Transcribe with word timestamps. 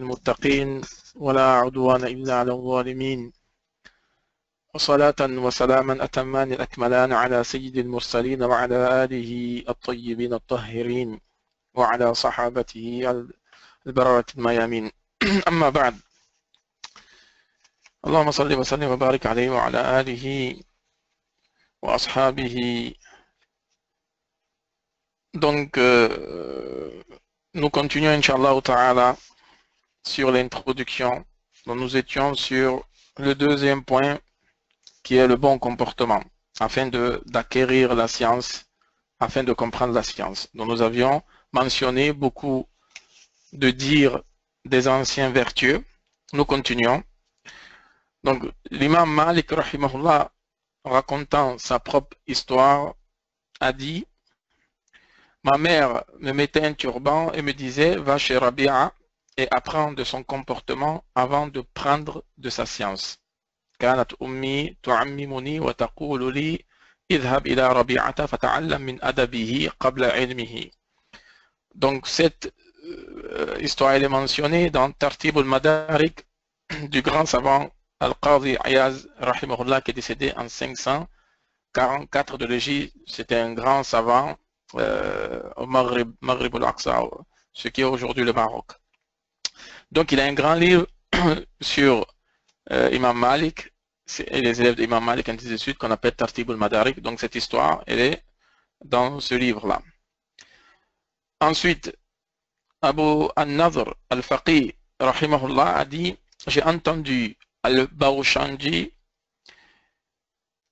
المتقين 0.00 0.80
ولا 1.16 1.42
عدوان 1.42 2.04
إلا 2.04 2.34
على 2.34 2.52
الظالمين. 2.52 3.32
وصلاة 4.74 5.14
وسلاما 5.20 6.04
أتمان 6.04 6.52
الأكملان 6.52 7.12
على 7.12 7.44
سيد 7.44 7.76
المرسلين 7.78 8.42
وعلى 8.42 9.04
آله 9.04 9.62
الطيبين 9.68 10.34
الطاهرين 10.34 11.20
وعلى 11.74 12.14
صحابته 12.14 13.24
البررة 13.86 14.24
الميامين. 14.36 14.90
أما 15.48 15.68
بعد 15.68 15.96
اللهم 18.06 18.30
صل 18.30 18.54
وسلم 18.54 18.90
وبارك 18.90 19.26
عليه 19.26 19.50
وعلى 19.50 20.00
آله 20.00 20.56
وأصحابه. 21.82 22.56
Donc, 25.34 25.76
euh, 25.78 27.02
nous 27.54 27.70
continuons, 27.70 28.14
Inch'Allah 28.18 28.60
Ta'ala, 28.62 29.16
sur 30.06 30.30
l'introduction. 30.30 31.24
Nous 31.66 31.96
étions 31.96 32.34
sur 32.34 32.86
le 33.18 33.34
deuxième 33.34 33.84
point, 33.84 34.18
qui 35.02 35.16
est 35.16 35.26
le 35.26 35.36
bon 35.36 35.58
comportement, 35.58 36.22
afin 36.60 36.86
d'acquérir 37.26 37.94
la 37.94 38.08
science, 38.08 38.66
afin 39.20 39.42
de 39.44 39.52
comprendre 39.52 39.92
la 39.92 40.02
science. 40.02 40.48
Donc, 40.54 40.68
nous 40.68 40.82
avions 40.82 41.22
mentionné 41.52 42.12
beaucoup 42.12 42.66
de 43.52 43.70
dire 43.70 44.22
des 44.64 44.88
anciens 44.88 45.30
vertueux. 45.30 45.84
Nous 46.32 46.44
continuons. 46.44 47.02
Donc, 48.24 48.44
l'imam 48.70 49.10
Malik, 49.10 49.50
rahimahullah, 49.50 50.30
racontant 50.84 51.58
sa 51.58 51.78
propre 51.78 52.16
histoire, 52.26 52.94
a 53.60 53.72
dit 53.72 54.06
Ma 55.44 55.56
mère 55.56 56.04
me 56.18 56.32
mettait 56.32 56.64
un 56.64 56.74
turban 56.74 57.32
et 57.32 57.42
me 57.42 57.52
disait 57.52 57.96
Va 57.96 58.18
chez 58.18 58.36
Rabia 58.36 58.92
et 59.37 59.47
apprends 59.51 59.93
de 59.93 60.03
son 60.03 60.23
comportement 60.23 61.03
avant 61.15 61.47
de 61.47 61.61
prendre 61.61 62.23
de 62.37 62.49
sa 62.49 62.65
science. 62.65 63.17
كانت 63.79 64.13
أمي 64.21 64.77
تعممني 64.83 65.59
وتقول 65.59 66.33
لي 66.33 66.65
اذهب 67.11 67.47
إلى 67.47 67.73
ربيعة 67.73 68.25
فتعلم 68.25 68.81
من 68.81 69.03
أدبه 69.03 69.69
قبل 69.79 70.03
علمه. 70.03 70.69
Donc 71.75 72.07
cette 72.07 72.53
euh, 72.85 73.57
histoire 73.59 73.93
elle 73.93 74.03
est 74.03 74.09
mentionnée 74.09 74.69
dans 74.69 74.91
Tartib 74.91 75.37
al-Madarik 75.37 76.25
du 76.89 77.01
grand 77.01 77.25
savant 77.25 77.71
Al-Qadhi 77.99 78.57
Ayaz 78.63 79.07
rahimahullah 79.17 79.81
qui 79.81 79.91
est 79.91 79.93
décédé 79.93 80.33
en 80.35 80.47
544 80.47 82.37
de 82.37 82.45
l'Égypte. 82.45 82.95
C'était 83.07 83.37
un 83.37 83.53
grand 83.53 83.83
savant 83.83 84.37
euh, 84.75 85.41
au 85.57 85.65
Maghrib, 85.65 86.11
Maghrib 86.21 86.55
al-Aqsa, 86.55 87.01
ce 87.53 87.67
qui 87.69 87.81
est 87.81 87.85
aujourd'hui 87.85 88.23
le 88.23 88.33
Maroc. 88.33 88.67
Donc 89.90 90.12
il 90.12 90.20
a 90.20 90.24
un 90.24 90.34
grand 90.34 90.54
livre 90.54 90.86
sur 91.60 92.06
euh, 92.72 92.90
Imam 92.92 93.18
Malik 93.18 93.72
et 94.26 94.40
les 94.40 94.60
élèves 94.60 94.76
d'Imam 94.76 95.04
Malik, 95.04 95.28
ainsi 95.28 95.48
de 95.48 95.56
suite, 95.56 95.78
qu'on 95.78 95.90
appelle 95.90 96.14
Tartib 96.14 96.50
al-Madarik. 96.50 97.00
Donc 97.00 97.20
cette 97.20 97.34
histoire, 97.34 97.82
elle 97.86 98.00
est 98.00 98.24
dans 98.84 99.20
ce 99.20 99.34
livre-là. 99.34 99.82
Ensuite, 101.40 101.94
Abu 102.80 103.28
al-Nadr 103.36 103.94
al-Faqih, 104.10 104.74
rahimahullah, 104.98 105.76
a 105.76 105.84
dit, 105.84 106.16
j'ai 106.46 106.62
entendu 106.62 107.36
al-Bawshanji 107.62 108.92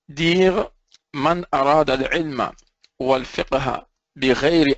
dire 0.09 0.71
Man 1.13 1.47
arada 1.51 1.95
al-ilma 1.95 2.53
wal-fiqha 2.99 3.89
bi 4.15 4.31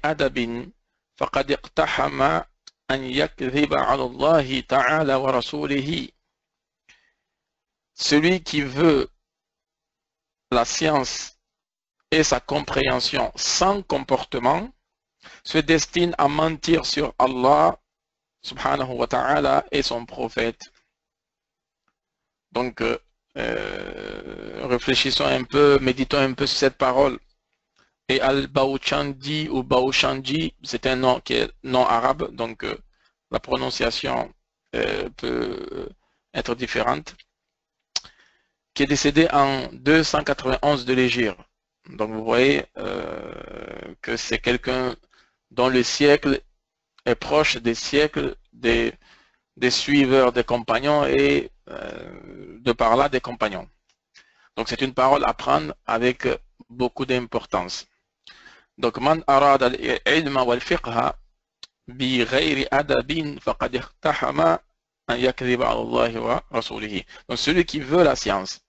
adabin 0.03 0.71
faqad 1.19 1.51
iqtahama 1.51 2.47
أن 2.92 3.04
يكذب 3.04 3.74
على 3.74 4.04
الله 4.04 4.60
تعالى 4.60 5.16
ورسوله 5.16 6.10
Celui 7.96 8.42
qui 8.44 8.62
veut 8.62 9.08
la 10.52 10.66
science 10.66 11.38
et 12.12 12.24
sa 12.24 12.40
compréhension 12.40 13.32
sans 13.36 13.84
comportement 13.84 14.70
se 15.44 15.58
destine 15.58 16.16
à 16.18 16.28
mentir 16.28 16.86
sur 16.86 17.14
Allah 17.20 17.80
subhanahu 18.42 18.94
wa 18.94 19.08
ta'ala 19.08 19.66
et 19.72 19.82
son 19.82 20.06
prophète. 20.06 20.72
Donc, 22.52 22.82
euh, 23.38 24.68
réfléchissons 24.68 25.26
un 25.26 25.44
peu, 25.44 25.80
méditons 25.80 26.20
un 26.20 26.34
peu 26.34 26.46
sur 26.46 26.58
cette 26.58 26.78
parole. 26.78 27.20
Et 28.11 28.21
Al-Bauchandi 28.23 29.49
ou 29.51 29.63
Bauchanji, 29.63 30.55
c'est 30.63 30.87
un 30.87 30.97
nom 30.97 31.21
qui 31.21 31.35
est 31.35 31.51
non 31.63 31.85
arabe, 31.85 32.35
donc 32.35 32.65
euh, 32.65 32.75
la 33.31 33.39
prononciation 33.39 34.33
euh, 34.75 35.11
peut 35.11 35.91
être 36.33 36.55
différente, 36.55 37.17
qui 38.73 38.85
est 38.85 38.87
décédé 38.87 39.29
en 39.31 39.69
291 39.73 40.87
de 40.87 40.95
l'Égypte. 40.95 41.39
Donc 41.91 42.11
vous 42.11 42.25
voyez 42.25 42.65
euh, 42.79 43.95
que 44.01 44.17
c'est 44.17 44.39
quelqu'un 44.39 44.97
dont 45.51 45.69
le 45.69 45.83
siècle 45.83 46.41
est 47.05 47.15
proche 47.15 47.59
des 47.59 47.75
siècles 47.75 48.37
des, 48.55 48.95
des 49.59 49.71
suiveurs 49.71 50.33
des 50.33 50.45
compagnons 50.45 51.05
et 51.07 51.51
de 51.67 52.73
par 52.73 52.97
là 52.97 53.11
des 53.11 53.21
compagnons. 53.21 53.69
Donc 54.57 54.69
c'est 54.71 54.81
une 54.81 54.95
parole 54.95 55.25
à 55.27 55.35
prendre 55.35 55.75
avec 55.87 56.27
beaucoup 56.71 57.05
d'importance. 57.07 57.87
Donc, 58.79 58.99
man 58.99 59.23
arad 59.27 59.63
al-ilma 59.63 60.43
wal-fiqha 60.45 61.17
bi 61.89 62.25
ghayri 62.25 62.67
adabin 62.71 63.39
faqad 63.41 63.77
an 64.05 65.19
Allah 65.19 66.21
wa 66.21 66.43
rasulihi. 66.51 67.05
Donc, 67.29 67.39
celui 67.39 67.65
qui 67.65 67.81
veut 67.81 68.05
la 68.05 68.17
science 68.17 68.61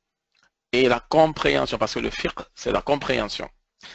et 0.71 0.87
la 0.87 0.99
compréhension, 0.99 1.77
parce 1.77 1.93
que 1.93 1.99
le 1.99 2.09
fiqh, 2.09 2.39
c'est 2.55 2.71
la 2.71 2.81
compréhension. 2.81 3.49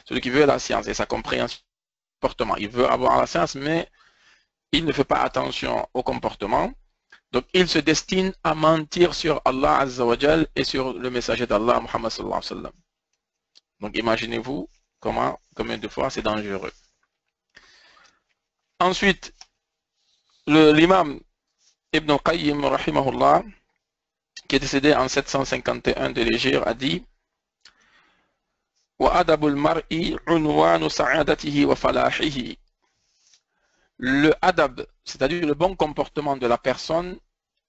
Celui 0.08 0.20
qui 0.20 0.30
veut 0.30 0.46
la 0.46 0.58
science 0.58 0.86
et 0.88 0.94
sa 0.94 1.06
compréhension 1.06 1.60
comportement. 2.20 2.56
Il 2.56 2.68
veut 2.68 2.88
avoir 2.88 3.18
la 3.18 3.26
science, 3.26 3.54
mais 3.54 3.88
il 4.72 4.84
ne 4.84 4.92
fait 4.92 5.04
pas 5.04 5.20
attention 5.20 5.86
au 5.92 6.02
comportement. 6.02 6.72
Donc, 7.32 7.44
il 7.52 7.68
se 7.68 7.78
destine 7.78 8.32
à 8.44 8.54
mentir 8.54 9.14
sur 9.14 9.42
Allah 9.44 9.78
Azza 9.80 10.04
wa 10.06 10.16
et 10.56 10.64
sur 10.64 10.94
le 10.94 11.10
messager 11.10 11.46
d'Allah, 11.46 11.80
Muhammad. 11.80 12.12
Donc, 13.80 13.96
imaginez-vous 13.96 14.68
Comment, 15.04 15.38
combien 15.54 15.76
de 15.76 15.86
fois 15.86 16.08
c'est 16.08 16.22
dangereux. 16.22 16.72
Ensuite, 18.80 19.34
l'imam 20.46 21.20
Ibn 21.92 22.16
Qayyim, 22.24 22.64
rahimahullah, 22.64 23.44
qui 24.48 24.56
est 24.56 24.60
décédé 24.60 24.94
en 24.94 25.06
751 25.06 26.08
de 26.08 26.22
l'Égypte, 26.22 26.62
a 26.64 26.72
dit 26.72 27.04
le 33.98 34.32
adab, 34.40 34.86
c'est-à-dire 35.04 35.46
le 35.46 35.52
bon 35.52 35.76
comportement 35.76 36.38
de 36.38 36.46
la 36.46 36.56
personne, 36.56 37.18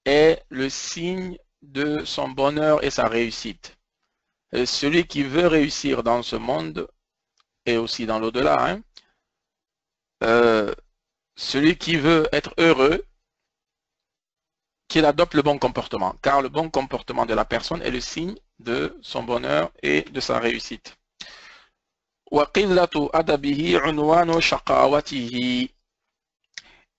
est 0.06 0.42
le 0.48 0.70
signe 0.70 1.38
de 1.62 2.06
son 2.06 2.30
bonheur 2.30 2.82
et 2.82 2.92
sa 2.92 3.10
réussite. 3.10 3.76
celui 4.54 5.06
qui 5.06 5.24
veut 5.24 5.48
réussir 5.48 6.02
dans 6.02 6.24
ce 6.24 6.38
monde 6.38 6.88
et 7.66 7.78
aussi 7.78 8.06
dans 8.06 8.20
l'au-delà, 8.20 8.70
hein, 8.70 8.82
euh, 10.24 10.74
celui 11.36 11.78
qui 11.78 11.98
veut 11.98 12.28
être 12.32 12.54
heureux, 12.58 13.06
qu'il 14.88 15.06
adopte 15.06 15.34
le 15.34 15.42
bon 15.42 15.58
comportement, 15.58 16.16
car 16.22 16.42
le 16.42 16.50
bon 16.50 16.70
comportement 16.70 17.26
de 17.26 17.34
la 17.34 17.46
personne 17.46 17.82
est 17.82 17.92
le 17.92 18.00
signe 18.00 18.36
de 18.60 18.98
son 19.02 19.24
bonheur 19.24 19.72
et 19.84 20.04
de 20.04 20.20
sa 20.20 20.40
réussite. 20.40 20.96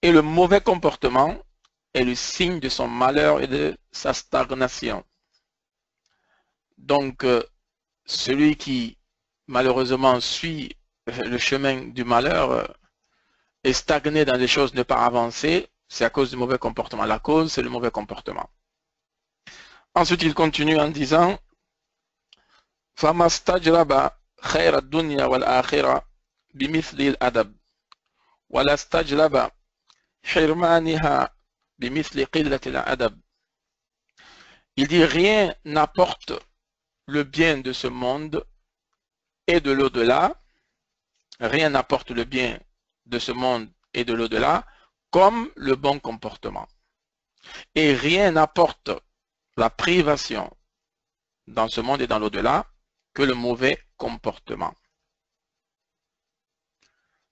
Et 0.02 0.12
le 0.12 0.23
mauvais 0.23 0.61
comportement 0.61 1.38
est 1.94 2.05
le 2.05 2.14
signe 2.14 2.61
de 2.61 2.69
son 2.69 2.88
malheur 2.88 3.41
et 3.41 3.46
de 3.46 3.76
sa 3.91 4.12
stagnation. 4.12 5.05
Donc, 6.76 7.25
euh, 7.25 7.43
celui 8.05 8.56
qui 8.56 8.95
malheureusement 9.48 10.20
suit 10.20 10.76
euh, 11.08 11.25
le 11.25 11.38
chemin 11.38 11.88
du 11.88 12.04
malheur 12.04 12.50
euh, 12.50 12.64
et 13.64 13.72
stagner 13.72 14.25
dans 14.25 14.37
les 14.37 14.48
choses, 14.48 14.75
ne 14.75 14.82
pas 14.82 15.04
avancer, 15.04 15.69
c'est 15.88 16.04
à 16.04 16.10
cause 16.10 16.31
du 16.31 16.37
mauvais 16.37 16.58
comportement. 16.58 17.04
La 17.04 17.19
cause, 17.19 17.52
c'est 17.52 17.62
le 17.62 17.70
mauvais 17.70 17.90
comportement. 17.90 18.48
Ensuite, 19.94 20.22
il 20.22 20.34
continue 20.34 20.78
en 20.78 20.88
disant 20.88 21.38
Il 34.78 34.88
dit 34.88 35.04
rien 35.04 35.54
n'apporte 35.64 36.32
le 37.06 37.22
bien 37.25 37.58
de 37.58 37.72
ce 37.72 37.87
monde 37.87 38.44
et 39.46 39.60
de 39.60 39.70
l'au-delà, 39.70 40.40
rien 41.40 41.70
n'apporte 41.70 42.10
le 42.10 42.25
bien 42.25 42.58
de 43.06 43.19
ce 43.19 43.32
monde 43.32 43.69
et 43.94 44.04
de 44.04 44.12
l'au-delà, 44.12 44.66
comme 45.10 45.50
le 45.56 45.76
bon 45.76 45.98
comportement. 46.00 46.69
Et 47.75 47.94
rien 47.94 48.32
n'apporte 48.32 48.90
la 49.56 49.70
privation 49.70 50.54
dans 51.46 51.69
ce 51.69 51.81
monde 51.81 52.02
et 52.02 52.06
dans 52.06 52.19
l'au-delà 52.19 52.66
que 53.14 53.22
le 53.22 53.34
mauvais 53.34 53.82
comportement. 53.96 54.75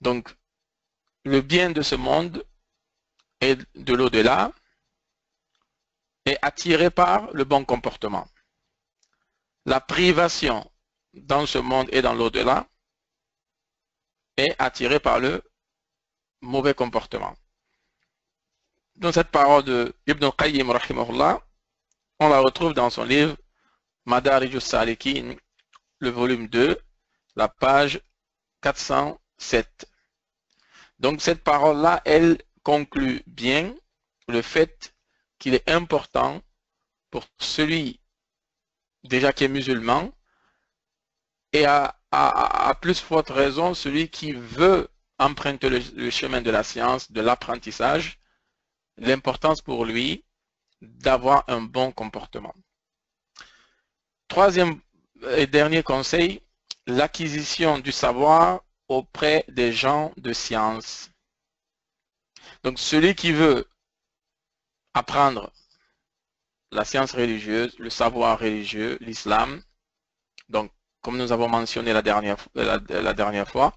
Donc, 0.00 0.34
le 1.24 1.40
bien 1.40 1.70
de 1.70 1.82
ce 1.82 1.94
monde 1.94 2.44
et 3.40 3.56
de 3.56 3.94
l'au-delà 3.94 4.52
est 6.26 6.38
attiré 6.42 6.90
par 6.90 7.30
le 7.32 7.44
bon 7.44 7.64
comportement. 7.64 8.26
La 9.66 9.80
privation 9.80 10.70
dans 11.14 11.46
ce 11.46 11.58
monde 11.58 11.88
et 11.92 12.02
dans 12.02 12.14
l'au-delà 12.14 12.68
est 14.36 14.54
attirée 14.58 15.00
par 15.00 15.20
le 15.20 15.42
mauvais 16.40 16.74
comportement. 16.74 17.34
Dans 18.96 19.12
cette 19.12 19.30
parole 19.30 19.64
de 19.64 19.94
Ibn 20.06 20.30
Qayyim, 20.36 20.70
on 22.20 22.28
la 22.28 22.40
retrouve 22.40 22.74
dans 22.74 22.90
son 22.90 23.04
livre 23.04 23.36
Madarij 24.06 24.58
salikin 24.58 25.36
le 25.98 26.10
volume 26.10 26.48
2, 26.48 26.78
la 27.36 27.48
page 27.48 28.00
407. 28.60 29.86
Donc 30.98 31.20
cette 31.20 31.42
parole-là, 31.42 32.02
elle 32.04 32.38
conclut 32.62 33.22
bien 33.26 33.74
le 34.28 34.42
fait 34.42 34.94
qu'il 35.38 35.54
est 35.54 35.68
important 35.68 36.40
pour 37.10 37.24
celui 37.38 38.00
déjà 39.02 39.32
qui 39.32 39.44
est 39.44 39.48
musulman 39.48 40.12
et 41.54 41.64
à, 41.66 41.96
plus 42.82 43.00
forte 43.00 43.30
raison 43.30 43.74
celui 43.74 44.08
qui 44.10 44.32
veut 44.32 44.88
emprunter 45.18 45.70
le 45.70 46.10
chemin 46.10 46.42
de 46.42 46.50
la 46.50 46.62
science, 46.62 47.10
de 47.10 47.20
l'apprentissage, 47.20 48.18
l'importance 48.98 49.62
pour 49.62 49.84
lui 49.84 50.24
d'avoir 50.82 51.44
un 51.48 51.62
bon 51.62 51.92
comportement. 51.92 52.54
Troisième 54.28 54.80
et 55.36 55.46
dernier 55.46 55.82
conseil, 55.82 56.42
l'acquisition 56.86 57.78
du 57.78 57.92
savoir 57.92 58.62
auprès 58.88 59.44
des 59.48 59.72
gens 59.72 60.12
de 60.16 60.32
science. 60.32 61.10
Donc 62.62 62.78
celui 62.78 63.14
qui 63.14 63.32
veut 63.32 63.66
apprendre 64.92 65.52
la 66.72 66.84
science 66.84 67.12
religieuse, 67.12 67.78
le 67.78 67.90
savoir 67.90 68.40
religieux, 68.40 68.98
l'islam, 69.00 69.62
donc 70.48 70.70
comme 71.04 71.18
nous 71.18 71.32
avons 71.32 71.48
mentionné 71.48 71.92
la 71.92 72.00
dernière, 72.00 73.48
fois, 73.48 73.74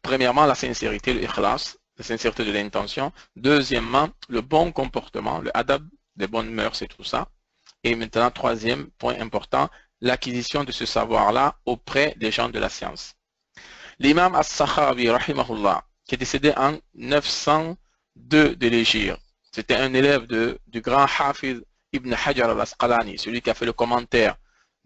premièrement 0.00 0.46
la 0.46 0.54
sincérité, 0.54 1.12
le 1.12 1.22
ikhlas, 1.22 1.76
la 1.98 2.04
sincérité 2.04 2.42
de 2.42 2.52
l'intention. 2.52 3.12
Deuxièmement, 3.36 4.08
le 4.30 4.40
bon 4.40 4.72
comportement, 4.72 5.40
le 5.40 5.54
adab, 5.54 5.86
les 6.16 6.26
bonnes 6.26 6.50
mœurs 6.50 6.80
et 6.80 6.88
tout 6.88 7.04
ça. 7.04 7.28
Et 7.84 7.94
maintenant, 7.94 8.30
troisième 8.30 8.86
point 8.92 9.20
important, 9.20 9.68
l'acquisition 10.00 10.64
de 10.64 10.72
ce 10.72 10.86
savoir-là 10.86 11.54
auprès 11.66 12.14
des 12.16 12.30
gens 12.30 12.48
de 12.48 12.58
la 12.58 12.70
science. 12.70 13.14
L'imam 13.98 14.34
As-Sakhawi, 14.34 15.10
rahimahullah, 15.10 15.84
qui 16.06 16.14
est 16.14 16.18
décédé 16.18 16.54
en 16.56 16.78
902 16.94 18.56
de 18.56 18.68
l'Égypte, 18.68 19.20
c'était 19.52 19.76
un 19.76 19.92
élève 19.92 20.26
de, 20.26 20.58
du 20.66 20.80
grand 20.80 21.06
Hafiz 21.18 21.62
Ibn 21.92 22.14
Hajar 22.14 22.48
al-Asqalani, 22.48 23.18
celui 23.18 23.42
qui 23.42 23.50
a 23.50 23.54
fait 23.54 23.66
le 23.66 23.74
commentaire 23.74 24.36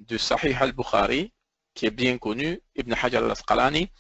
de 0.00 0.18
Sahih 0.18 0.56
al-Bukhari, 0.58 1.32
qui 1.74 1.86
est 1.86 1.90
bien 1.90 2.18
connu, 2.18 2.60
Ibn 2.76 2.92
Hajar 2.92 3.24
al-Asqalani, 3.24 3.90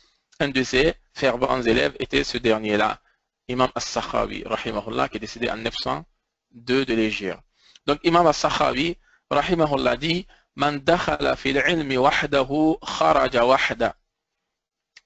un 0.40 0.48
de 0.48 0.62
ses 0.62 0.94
fervents 1.14 1.62
élèves 1.62 1.96
était 1.98 2.24
ce 2.24 2.38
dernier-là, 2.38 3.00
Imam 3.48 3.70
rahimahullah, 3.74 5.08
qui 5.08 5.16
est 5.16 5.20
décédé 5.20 5.50
en 5.50 5.56
902 5.56 6.84
de 6.84 6.94
l'Égypte. 6.94 7.38
Donc 7.86 7.98
Imam 8.04 8.26
As-Sakhawi, 8.26 8.96
rahimahullah, 9.30 9.96
dit 9.96 10.26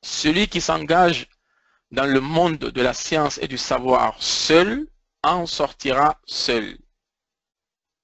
celui 0.02 0.48
qui 0.48 0.60
s'engage 0.60 1.28
dans 1.92 2.06
le 2.06 2.20
monde 2.20 2.58
de 2.58 2.82
la 2.82 2.92
science 2.92 3.38
et 3.38 3.48
du 3.48 3.56
savoir 3.56 4.20
seul 4.20 4.88
en 5.22 5.46
sortira 5.46 6.20
seul. 6.26 6.78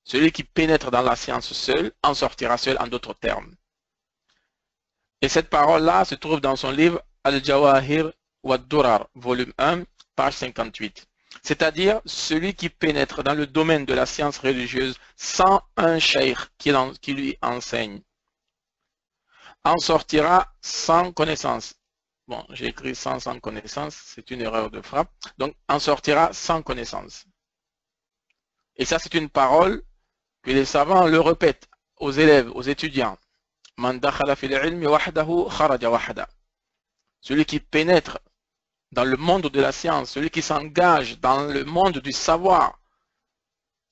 Celui 0.04 0.30
qui 0.32 0.44
pénètre 0.44 0.90
dans 0.90 1.02
la 1.02 1.16
science 1.16 1.52
seul 1.52 1.92
en 2.02 2.14
sortira 2.14 2.56
seul 2.58 2.76
en 2.78 2.86
d'autres 2.86 3.14
termes. 3.14 3.54
Et 5.22 5.28
cette 5.28 5.48
parole-là 5.48 6.04
se 6.04 6.14
trouve 6.14 6.40
dans 6.40 6.56
son 6.56 6.70
livre 6.70 7.00
Al-Jawahir 7.24 8.12
wa 8.42 8.58
Durar, 8.58 9.08
volume 9.14 9.52
1, 9.58 9.84
page 10.16 10.34
58 10.34 11.06
c'est-à-dire 11.42 12.00
celui 12.04 12.54
qui 12.54 12.68
pénètre 12.68 13.22
dans 13.22 13.34
le 13.34 13.46
domaine 13.46 13.84
de 13.86 13.94
la 13.94 14.06
science 14.06 14.38
religieuse 14.38 14.96
sans 15.16 15.62
un 15.76 15.98
cheikh 15.98 16.38
qui, 16.58 16.72
lui 17.14 17.38
enseigne, 17.40 18.02
en 19.64 19.78
sortira 19.78 20.52
sans 20.60 21.12
connaissance. 21.12 21.74
Bon, 22.28 22.44
j'ai 22.50 22.66
écrit 22.66 22.94
sans 22.94 23.18
sans 23.18 23.38
connaissance, 23.40 23.94
c'est 23.94 24.30
une 24.30 24.40
erreur 24.40 24.70
de 24.70 24.80
frappe. 24.80 25.10
Donc, 25.38 25.54
en 25.68 25.78
sortira 25.78 26.32
sans 26.32 26.62
connaissance. 26.62 27.24
Et 28.76 28.84
ça, 28.84 28.98
c'est 28.98 29.14
une 29.14 29.28
parole 29.28 29.82
que 30.42 30.50
les 30.50 30.64
savants 30.64 31.06
le 31.06 31.20
répètent 31.20 31.68
aux 31.96 32.12
élèves, 32.12 32.50
aux 32.54 32.62
étudiants. 32.62 33.18
Celui 37.20 37.44
qui 37.44 37.60
pénètre 37.60 38.18
dans 38.92 39.04
le 39.04 39.16
monde 39.16 39.48
de 39.48 39.60
la 39.60 39.72
science, 39.72 40.10
celui 40.10 40.30
qui 40.30 40.42
s'engage 40.42 41.18
dans 41.20 41.42
le 41.44 41.64
monde 41.64 41.98
du 41.98 42.12
savoir, 42.12 42.78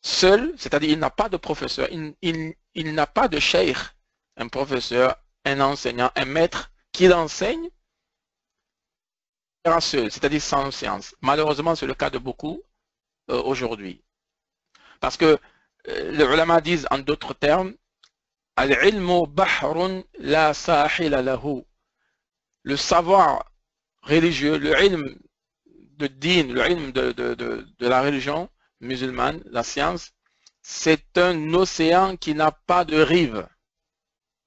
seul, 0.02 0.54
c'est-à-dire 0.58 0.90
il 0.90 0.98
n'a 0.98 1.10
pas 1.10 1.28
de 1.28 1.36
professeur, 1.36 1.88
il, 1.90 2.54
n'a 2.94 3.06
pas 3.06 3.28
de 3.28 3.38
cheikh, 3.38 3.78
un 4.36 4.48
professeur, 4.48 5.16
un 5.44 5.60
enseignant, 5.60 6.10
un 6.16 6.24
maître 6.26 6.70
qui 6.92 7.08
l'enseigne, 7.08 7.70
seul, 9.80 10.10
c'est-à-dire 10.10 10.42
sans 10.42 10.70
science. 10.70 11.14
Malheureusement, 11.20 11.74
c'est 11.74 11.86
le 11.86 11.94
cas 11.94 12.10
de 12.10 12.18
beaucoup 12.18 12.62
euh, 13.30 13.40
aujourd'hui. 13.42 14.02
Parce 15.00 15.16
que 15.16 15.38
euh, 15.88 16.10
les 16.12 16.24
ulama 16.24 16.60
disent 16.60 16.86
en 16.90 16.98
d'autres 16.98 17.34
termes, 17.34 17.74
le 22.62 22.76
savoir 22.76 23.50
religieux, 24.02 24.58
le 24.58 24.84
ilm 24.84 25.18
de 25.96 26.06
din, 26.06 26.52
le 26.52 26.70
ilm 26.70 26.92
de, 26.92 27.66
la 27.80 28.02
religion 28.02 28.50
musulmane, 28.80 29.42
la 29.46 29.62
science, 29.62 30.12
c'est 30.62 31.16
un 31.18 31.54
océan 31.54 32.16
qui 32.16 32.34
n'a 32.34 32.52
pas 32.52 32.84
de 32.84 33.00
rive. 33.00 33.46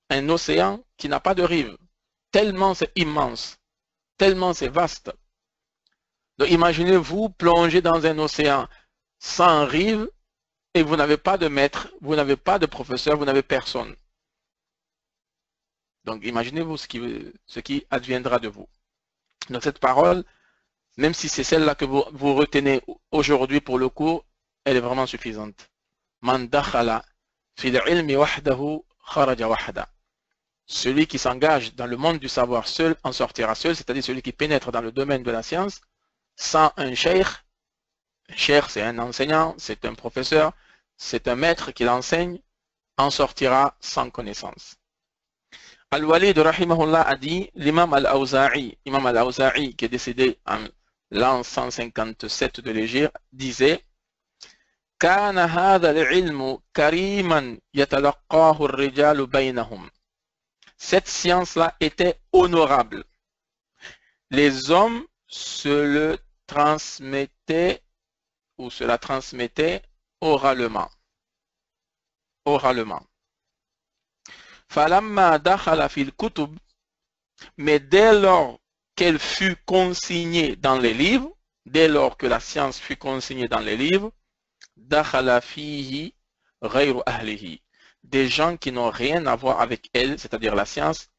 Un 0.10 0.30
océan 0.30 0.84
qui 0.98 1.10
n'a 1.10 1.20
pas 1.20 1.34
de 1.34 1.44
rive. 1.44 1.76
Tellement 2.32 2.74
c'est 2.74 2.92
immense, 2.96 3.58
tellement 4.18 4.54
c'est 4.54 4.70
vaste. 4.70 5.12
Donc 6.38 6.50
imaginez-vous 6.50 7.30
plonger 7.30 7.82
dans 7.82 8.06
un 8.06 8.18
océan 8.20 8.68
sans 9.20 9.66
rive 9.66 10.10
et 10.74 10.82
vous 10.84 10.96
n'avez 10.96 11.18
pas 11.18 11.38
de 11.38 11.48
maître, 11.48 11.90
vous 12.02 12.16
n'avez 12.16 12.36
pas 12.36 12.58
de 12.58 12.66
professeur, 12.66 13.18
vous 13.18 13.26
n'avez 13.26 13.44
personne. 13.44 13.96
Donc 16.04 16.24
imaginez-vous 16.26 16.78
ce 16.78 16.88
qui, 17.60 17.86
adviendra 17.90 18.40
de 18.40 18.48
vous. 18.48 18.68
Donc 19.50 19.64
cette 19.64 19.80
parole, 19.80 20.24
même 20.98 21.14
si 21.14 21.30
c'est 21.30 21.44
celle-là 21.44 21.76
que 21.76 21.86
vous, 21.86 22.36
retenez 22.36 22.82
aujourd'hui 23.12 23.62
pour 23.62 23.78
le 23.78 23.90
cours, 23.90 24.26
elle 24.66 24.78
est 24.78 24.82
vraiment 24.82 25.06
suffisante. 25.06 25.70
Celui 30.66 31.08
qui 31.08 31.20
s'engage 31.20 31.76
dans 31.76 31.86
le 31.88 31.98
monde 31.98 32.20
du 32.20 32.30
savoir 32.30 32.68
seul 32.68 32.96
en 33.04 33.12
sortira 33.12 33.56
seul, 33.56 33.76
c'est-à-dire 33.76 34.04
celui 34.04 34.22
qui 34.22 34.32
pénètre 34.32 34.72
dans 34.72 34.82
le 34.82 34.92
domaine 34.92 35.24
de 35.24 35.32
la 35.32 35.44
science 35.44 35.82
sans 36.36 36.72
un 36.78 36.96
cheikh. 36.96 37.28
Un 38.30 38.36
cheikh, 38.36 38.66
c'est 38.70 38.82
un 38.82 38.98
enseignant, 39.00 39.56
c'est 39.58 39.86
un 39.86 39.94
professeur, 39.94 40.54
c'est 40.98 41.28
un 41.28 41.36
maître 41.36 41.72
qui 41.72 41.84
l'enseigne, 41.84 42.40
en 42.98 43.10
sortira 43.10 43.76
sans 43.82 44.10
connaissance. 44.10 44.78
Al-Walid 45.93 46.39
rahimahullah 46.39 47.03
a 47.03 47.17
dit, 47.17 47.51
l'imam 47.55 47.95
Al-Awza'i, 47.95 48.77
imam 48.85 49.07
Al-Awza'i 49.07 49.75
qui 49.75 49.87
est 49.87 49.89
décédé 49.89 50.39
en 50.47 50.65
l'an 51.11 51.43
157 51.43 52.61
de 52.61 52.71
l'Égypte, 52.71 53.17
disait 53.33 53.83
كان 55.01 55.39
هذا 55.39 55.91
العلم 55.91 56.59
كريما 56.77 57.59
يتلقاه 57.75 58.65
الرجال 58.65 59.27
بينهم 59.27 59.91
Cette 60.77 61.09
science-là 61.09 61.77
était 61.81 62.21
honorable. 62.33 63.05
Les 64.31 64.71
hommes 64.71 65.05
se 65.27 65.69
le 65.69 66.19
transmettaient 66.47 67.83
ou 68.59 68.71
se 68.71 68.85
la 68.85 68.99
transmettaient 68.99 69.83
oralement. 70.21 70.91
Oralement 72.45 73.03
mais 77.58 77.80
dès 77.80 78.20
lors 78.20 78.60
qu'elle 78.96 79.20
fut 79.20 79.56
consignée 79.66 80.56
dans 80.56 80.78
les 80.80 80.94
livres, 80.94 81.32
dès 81.66 81.88
lors 81.88 82.18
que 82.18 82.28
la 82.28 82.40
science 82.40 82.80
fut 82.80 82.96
consignée 82.96 83.48
dans 83.48 83.60
les 83.60 83.78
livres, 83.78 84.12
dakhala 84.78 85.42
fihi 85.42 86.14
ahlihi. 86.62 87.62
Des 88.04 88.28
gens 88.28 88.58
qui 88.58 88.72
n'ont 88.72 88.90
rien 88.90 89.26
à 89.28 89.36
voir 89.36 89.62
avec 89.62 89.90
elle, 89.94 90.20
c'est-à-dire 90.20 90.56
la 90.56 90.66
science, 90.66 91.10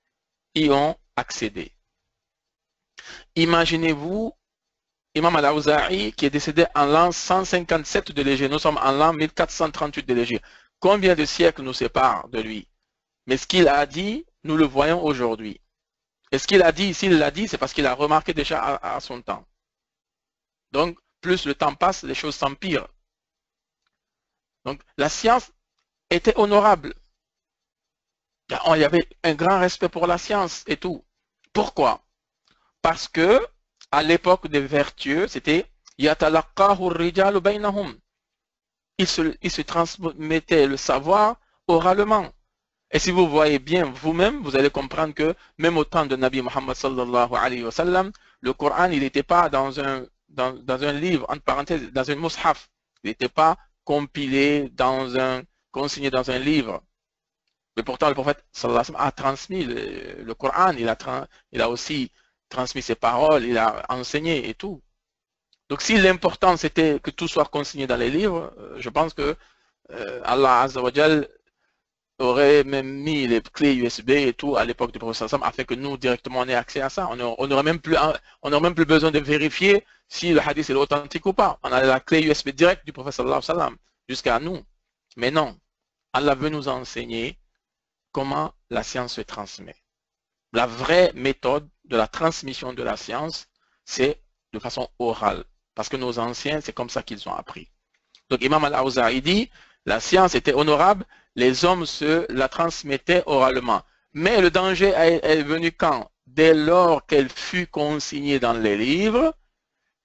y 0.54 0.70
ont 0.70 0.96
accédé. 1.16 1.73
Imaginez-vous 3.37 4.32
Imam 5.14 5.37
al-Awza'i 5.37 6.12
qui 6.12 6.26
est 6.26 6.30
décédé 6.30 6.66
en 6.75 6.87
l'an 6.87 7.12
157 7.12 8.12
de 8.12 8.23
l'Égypte. 8.23 8.50
Nous 8.50 8.58
sommes 8.58 8.78
en 8.78 8.92
l'an 8.92 9.12
1438 9.12 10.06
de 10.06 10.14
l'Égypte. 10.14 10.44
Combien 10.80 11.14
de 11.14 11.25
siècles 11.25 11.62
nous 11.62 11.73
séparent 11.73 12.28
de 12.28 12.40
lui? 12.40 12.68
Mais 13.26 13.37
ce 13.37 13.47
qu'il 13.47 13.69
a 13.69 13.87
dit, 13.87 14.26
nous 14.45 14.57
le 14.57 14.64
voyons 14.64 15.02
aujourd'hui. 15.02 15.61
Et 16.31 16.38
ce 16.38 16.47
qu'il 16.47 16.62
a 16.62 16.73
dit, 16.73 16.95
s'il 16.95 17.19
l'a 17.19 17.31
dit, 17.31 17.49
c'est 17.49 17.59
parce 17.59 17.73
qu'il 17.73 17.87
a 17.87 17.95
remarqué 17.95 18.35
déjà 18.35 18.76
à, 18.76 19.00
son 19.00 19.23
temps. 19.23 19.47
Donc, 20.73 20.99
plus 21.21 21.47
le 21.47 21.54
temps 21.54 21.75
passe, 21.75 22.02
les 22.02 22.14
choses 22.14 22.35
s'empirent. 22.35 22.88
Donc, 24.64 24.83
la 24.99 25.09
science 25.09 25.52
était 26.11 26.37
honorable. 26.37 26.95
Il 28.50 28.81
y 28.81 28.85
avait 28.85 29.09
un 29.23 29.35
grand 29.35 29.59
respect 29.59 29.88
pour 29.88 30.07
la 30.07 30.19
science 30.19 30.64
et 30.66 30.76
tout. 30.76 31.04
Pourquoi? 31.52 32.04
Parce 32.83 33.09
que 33.09 33.47
à 33.90 34.02
l'époque 34.02 34.49
des 34.49 34.61
vertueux, 34.61 35.28
c'était 35.28 35.66
bainahum. 35.97 37.99
Il 38.99 39.07
se, 39.07 39.37
il 39.40 39.50
se 39.50 39.62
transmettait 39.62 40.66
le 40.66 40.76
savoir 40.76 41.37
oralement. 41.69 42.33
Et 42.91 42.99
si 42.99 43.11
vous 43.11 43.29
voyez 43.29 43.59
bien 43.59 43.85
vous-même, 43.87 44.43
vous 44.43 44.57
allez 44.57 44.71
comprendre 44.71 45.14
que 45.14 45.35
même 45.59 45.76
au 45.76 45.85
temps 45.85 46.07
de 46.07 46.17
Nabi 46.17 46.43
Muhammad 46.43 46.76
sallallahu 46.76 47.35
alayhi 47.35 47.64
wa 47.64 47.71
sallam, 47.71 48.12
le 48.41 48.53
Coran, 48.53 48.91
il 48.91 49.00
n'était 49.00 49.23
pas 49.23 49.49
dans 49.49 49.81
un, 49.81 50.07
dans, 50.29 50.55
un 50.83 50.93
livre, 50.93 51.26
entre 51.29 51.43
parenthèses, 51.43 51.91
dans 51.93 52.11
un 52.11 52.14
mushaf. 52.17 52.69
Il 53.03 53.09
n'était 53.09 53.29
pas 53.29 53.57
compilé 53.85 54.69
dans 54.71 55.17
un, 55.19 55.43
consigné 55.73 56.11
dans 56.11 56.31
un 56.31 56.38
livre. 56.38 56.83
Mais 57.76 57.83
pourtant, 57.83 58.09
le 58.09 58.14
prophète 58.14 58.45
sallallahu 58.53 58.81
alayhi 58.81 58.93
wa 58.93 58.99
sallam 58.99 59.09
a 59.09 59.12
transmis 59.12 59.64
le, 59.64 60.35
Coran, 60.35 60.73
il 60.79 60.88
a, 60.88 60.97
il 61.53 61.61
a 61.61 61.69
aussi 61.69 62.12
transmis 62.49 62.83
ses 62.83 62.95
paroles, 62.95 63.45
il 63.45 63.59
a 63.59 63.85
enseigné 63.88 64.49
et 64.49 64.55
tout. 64.55 64.81
Donc 65.69 65.81
si 65.83 65.97
l'important 65.97 66.57
c'était 66.57 67.00
que 67.00 67.11
tout 67.11 67.29
soit 67.29 67.47
consigné 67.47 67.87
dans 67.87 67.97
les 67.97 68.11
livres, 68.11 68.53
euh, 68.59 68.76
je 68.79 68.88
pense 68.91 69.14
que 69.14 69.37
euh, 69.91 70.21
Allah 70.25 70.62
Azzawajal 70.62 71.29
aurait 72.18 72.64
même 72.64 72.88
mis 72.88 73.26
les 73.26 73.40
clés 73.40 73.75
USB 73.75 74.11
et 74.11 74.33
tout 74.33 74.56
à 74.56 74.64
l'époque 74.64 74.92
du 74.92 74.99
professeur 74.99 75.28
Sam 75.28 75.42
afin 75.42 75.64
que 75.64 75.75
nous 75.75 75.97
directement 75.97 76.40
on 76.40 76.49
ait 76.49 76.54
accès 76.54 76.80
à 76.80 76.88
ça. 76.88 77.09
On 77.11 77.47
n'aurait 77.47 77.62
même 77.62 77.80
plus 77.80 77.97
on 78.42 78.61
même 78.61 78.75
plus 78.75 78.85
besoin 78.85 79.11
de 79.11 79.18
vérifier 79.18 79.85
si 80.09 80.33
le 80.33 80.40
hadith 80.40 80.71
est 80.71 80.75
authentique 80.75 81.26
ou 81.26 81.33
pas. 81.33 81.59
On 81.62 81.73
a 81.73 81.83
la 81.83 82.00
clé 82.00 82.23
USB 82.23 82.50
directe 82.50 82.85
du 82.87 82.92
professeur 82.92 83.42
sallam 83.42 83.76
jusqu'à 84.09 84.38
nous. 84.38 84.62
Mais 85.16 85.30
non, 85.30 85.59
Allah 86.12 86.35
veut 86.35 86.49
nous 86.50 86.68
enseigner 86.68 87.38
comment 88.12 88.54
la 88.71 88.83
science 88.83 89.14
se 89.14 89.21
transmet. 89.21 89.76
La 90.52 90.66
vraie 90.66 91.11
méthode 91.14 91.68
de 91.85 91.97
la 91.97 92.06
transmission 92.06 92.73
de 92.73 92.83
la 92.83 92.97
science, 92.97 93.49
c'est 93.85 94.23
de 94.52 94.59
façon 94.61 94.88
orale. 95.00 95.44
Parce 95.75 95.88
que 95.88 95.97
nos 95.97 96.21
anciens, 96.21 96.61
c'est 96.61 96.73
comme 96.73 96.90
ça 96.90 97.02
qu'ils 97.02 97.28
ont 97.28 97.35
appris. 97.35 97.68
Donc 98.30 98.42
Imam 98.42 98.64
al-Awza'i 98.64 99.21
dit, 99.21 99.50
la 99.85 99.99
science 99.99 100.37
était 100.37 100.54
honorable, 100.54 101.04
les 101.37 101.64
hommes 101.64 101.87
se 101.87 102.31
la 102.33 102.49
transmettaient 102.49 103.23
oralement. 103.26 103.83
Mais 104.12 104.41
le 104.41 104.50
danger 104.50 104.93
est 104.97 105.43
venu 105.43 105.73
quand? 105.73 106.11
Dès 106.26 106.55
lors 106.55 107.07
qu'elle 107.07 107.29
fut 107.29 107.67
consignée 107.67 108.38
dans 108.38 108.53
les 108.53 108.76
livres, 108.76 109.35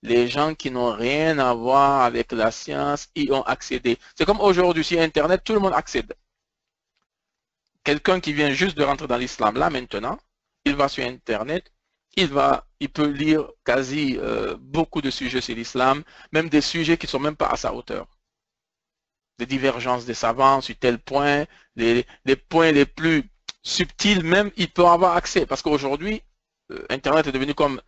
les 0.02 0.28
gens 0.28 0.56
qui 0.56 0.72
n'ont 0.72 0.94
rien 0.94 1.40
à 1.40 1.54
voir 1.54 2.02
avec 2.02 2.32
la 2.32 2.52
science 2.52 3.10
y 3.16 3.32
ont 3.32 3.44
accédé. 3.44 3.98
C'est 4.16 4.26
comme 4.26 4.40
aujourd'hui, 4.40 4.84
sur 4.84 5.00
Internet, 5.00 5.42
tout 5.44 5.54
le 5.54 5.60
monde 5.60 5.74
accède. 5.74 6.14
Quelqu'un 7.84 8.20
qui 8.20 8.34
vient 8.34 8.52
juste 8.52 8.78
de 8.78 8.84
rentrer 8.84 9.08
dans 9.08 9.18
l'islam, 9.18 9.56
là 9.58 9.70
maintenant, 9.70 10.20
il 10.66 10.76
va 10.76 10.88
sur 10.90 11.06
Internet, 11.06 11.72
il 12.16 12.28
va, 12.28 12.68
il 12.80 12.90
peut 12.90 13.08
lire 13.08 13.50
quasi 13.64 14.18
euh, 14.18 14.56
beaucoup 14.60 15.02
de 15.02 15.10
sujets 15.10 15.42
sur 15.42 15.56
l'islam, 15.56 16.04
même 16.32 16.50
des 16.50 16.62
sujets 16.62 16.98
qui 16.98 17.06
ne 17.06 17.10
sont 17.10 17.20
même 17.20 17.36
pas 17.36 17.48
à 17.48 17.58
sa 17.58 17.74
hauteur. 17.74 18.08
Des 19.40 19.46
divergences 19.48 20.06
des 20.06 20.14
savants 20.14 20.62
sur 20.62 20.76
tel 20.78 21.00
point, 21.00 21.46
les, 21.76 22.06
points 22.50 22.72
les 22.72 22.86
plus 22.86 23.24
subtils 23.64 24.24
même, 24.24 24.52
il 24.58 24.70
peut 24.70 24.86
avoir 24.86 25.16
accès. 25.16 25.46
Parce 25.46 25.62
qu'aujourd'hui, 25.62 26.22
euh, 26.72 26.86
Internet 26.90 27.28
est 27.28 27.32
devenu 27.32 27.54
comme 27.56 27.82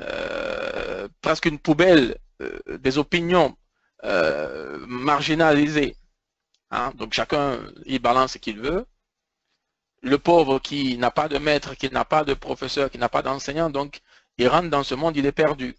euh, 0.00 1.08
presque 1.22 1.46
une 1.46 1.58
poubelle 1.58 2.18
des 2.68 2.98
opinions 2.98 3.56
marginalisées. 4.86 5.96
Hein. 6.70 6.92
Donc 6.96 7.14
chacun, 7.14 7.58
il 7.86 7.98
balance 7.98 8.34
ce 8.34 8.38
qu'il 8.38 8.60
veut 8.60 8.84
le 10.06 10.18
pauvre 10.18 10.58
qui 10.58 10.96
n'a 10.98 11.10
pas 11.10 11.28
de 11.28 11.38
maître, 11.38 11.74
qui 11.74 11.90
n'a 11.90 12.04
pas 12.04 12.24
de 12.24 12.34
professeur, 12.34 12.90
qui 12.90 12.98
n'a 12.98 13.08
pas 13.08 13.22
d'enseignant, 13.22 13.70
donc 13.70 14.00
il 14.38 14.48
rentre 14.48 14.70
dans 14.70 14.82
ce 14.84 14.94
monde, 14.94 15.16
il 15.16 15.26
est 15.26 15.32
perdu. 15.32 15.76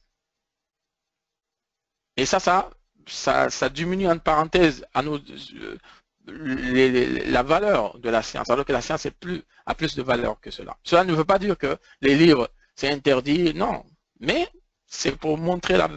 Et 2.17 2.25
ça, 2.25 2.39
ça, 2.39 2.69
ça, 3.07 3.49
diminue 3.69 4.07
en 4.09 4.17
parenthèse 4.19 4.85
la 6.27 7.43
valeur 7.43 7.97
de 7.99 8.09
la 8.09 8.21
science, 8.21 8.49
alors 8.49 8.65
que 8.65 8.73
la 8.73 8.81
science 8.81 9.07
plus, 9.19 9.43
a 9.65 9.75
plus 9.75 9.95
de 9.95 10.03
valeur 10.03 10.39
que 10.39 10.51
cela. 10.51 10.77
Cela 10.83 11.03
ne 11.03 11.13
veut 11.13 11.25
pas 11.25 11.39
dire 11.39 11.57
que 11.57 11.77
les 12.01 12.15
livres, 12.15 12.49
c'est 12.75 12.89
interdit, 12.89 13.53
non. 13.53 13.85
Mais 14.19 14.47
c'est 14.85 15.15
pour 15.15 15.37
montrer 15.37 15.77
la, 15.77 15.89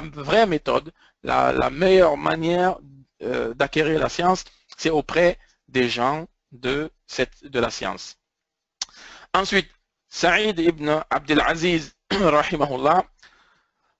vraie 0.00 0.46
méthode, 0.46 0.92
la, 1.22 1.70
meilleure 1.70 2.16
manière 2.16 2.78
euh, 3.22 3.54
d'acquérir 3.54 3.98
la 3.98 4.08
science, 4.08 4.44
c'est 4.76 4.90
auprès 4.90 5.38
des 5.68 5.88
gens 5.88 6.26
de, 6.52 6.90
cette, 7.06 7.44
de 7.44 7.58
la 7.60 7.70
science. 7.70 8.16
Ensuite, 9.34 9.68
Saïd 10.08 10.58
ibn 10.58 11.02
Abdelaziz 11.10 11.94
rahimahullah, 12.10 13.04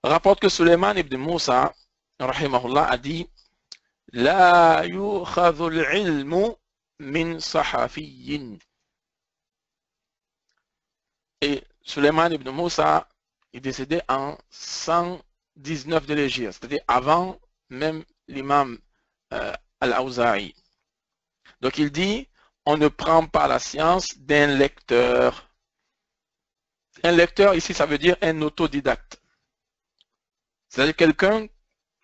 rapporte 0.02 0.40
que 0.40 0.48
Suleiman 0.48 0.96
ibn 0.96 1.16
Moussa 1.16 1.74
rahimahullah, 2.20 2.86
a 2.90 2.98
dit 2.98 3.28
La 4.12 4.86
yukhadhu 4.86 5.70
ilmu 5.94 6.54
min 7.00 7.40
sahafiyyin. 7.40 8.58
Et 11.40 11.62
Suleiman 11.82 12.30
ibn 12.32 12.50
Moussa 12.50 13.08
est 13.52 13.60
décédé 13.60 14.00
en 14.08 14.36
119 14.50 16.06
de 16.06 16.14
l'Égypte, 16.14 16.52
c'est-à-dire 16.52 16.80
avant 16.88 17.38
même 17.68 18.04
l'imam 18.28 18.78
euh, 19.32 19.52
Al-Awza'i. 19.80 20.54
Donc 21.60 21.78
il 21.78 21.90
dit 21.90 22.28
on 22.66 22.76
ne 22.76 22.88
prend 22.88 23.26
pas 23.26 23.46
la 23.46 23.60
science 23.60 24.18
d'un 24.18 24.48
lecteur. 24.48 25.48
Un 27.04 27.12
lecteur, 27.12 27.54
ici, 27.54 27.72
ça 27.72 27.86
veut 27.86 27.98
dire 27.98 28.16
un 28.22 28.42
autodidacte. 28.42 29.20
C'est-à-dire 30.68 30.96
quelqu'un 30.96 31.46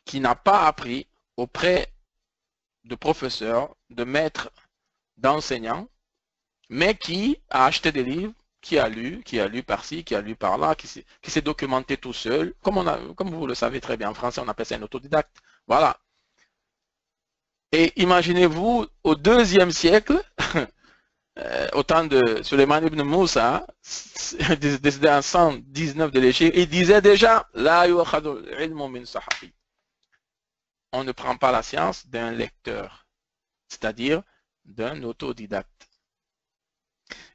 qui 0.04 0.20
n'a 0.20 0.34
pas 0.34 0.66
appris 0.66 1.06
auprès 1.36 1.92
de 2.84 2.94
professeurs, 2.94 3.76
de 3.90 4.04
maîtres, 4.04 4.50
d'enseignants, 5.16 5.88
mais 6.68 6.96
qui 6.96 7.38
a 7.50 7.66
acheté 7.66 7.92
des 7.92 8.02
livres, 8.02 8.32
qui 8.60 8.78
a 8.78 8.88
lu, 8.88 9.22
qui 9.24 9.40
a 9.40 9.48
lu 9.48 9.62
par-ci, 9.62 10.04
qui 10.04 10.14
a 10.14 10.20
lu 10.20 10.36
par-là, 10.36 10.74
qui 10.74 10.86
s'est 10.86 11.40
documenté 11.42 11.96
tout 11.96 12.12
seul. 12.12 12.54
Comme, 12.62 12.78
vous 13.18 13.46
le 13.46 13.54
savez 13.54 13.80
très 13.80 13.96
bien 13.96 14.10
en 14.10 14.14
français, 14.14 14.40
on 14.40 14.48
appelle 14.48 14.66
ça 14.66 14.76
un 14.76 14.82
autodidacte. 14.82 15.36
Voilà. 15.66 15.98
Et 17.72 17.92
imaginez-vous, 18.00 18.86
au 19.02 19.14
deuxième 19.14 19.70
siècle, 19.70 20.22
euh, 21.38 21.68
au 21.72 21.82
temps 21.82 22.04
de 22.04 22.42
Suleiman 22.42 22.82
ibn 22.86 23.02
Moussa, 23.02 23.66
décédé 24.60 25.08
en 25.08 25.22
119 25.22 26.10
de 26.10 26.20
l'Égypte, 26.20 26.54
il 26.56 26.68
disait 26.68 27.00
déjà 27.00 27.48
On 30.92 31.04
ne 31.04 31.12
prend 31.12 31.36
pas 31.36 31.52
la 31.52 31.62
science 31.62 32.06
d'un 32.06 32.32
lecteur, 32.32 33.06
c'est-à-dire 33.68 34.22
d'un 34.64 35.02
autodidacte. 35.02 35.88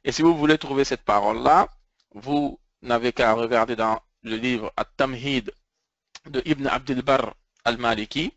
Et 0.04 0.12
si 0.12 0.22
vous 0.22 0.36
voulez 0.36 0.58
trouver 0.58 0.84
cette 0.84 1.04
parole-là, 1.04 1.68
vous 2.12 2.60
n'avez 2.82 3.12
qu'à 3.12 3.32
regarder 3.32 3.76
dans 3.76 4.00
le 4.22 4.36
livre 4.36 4.72
At-Tamhid 4.76 5.52
de 6.26 6.42
Ibn 6.44 6.66
Abdel 6.66 7.02
Bar 7.02 7.34
al-Maliki, 7.64 8.32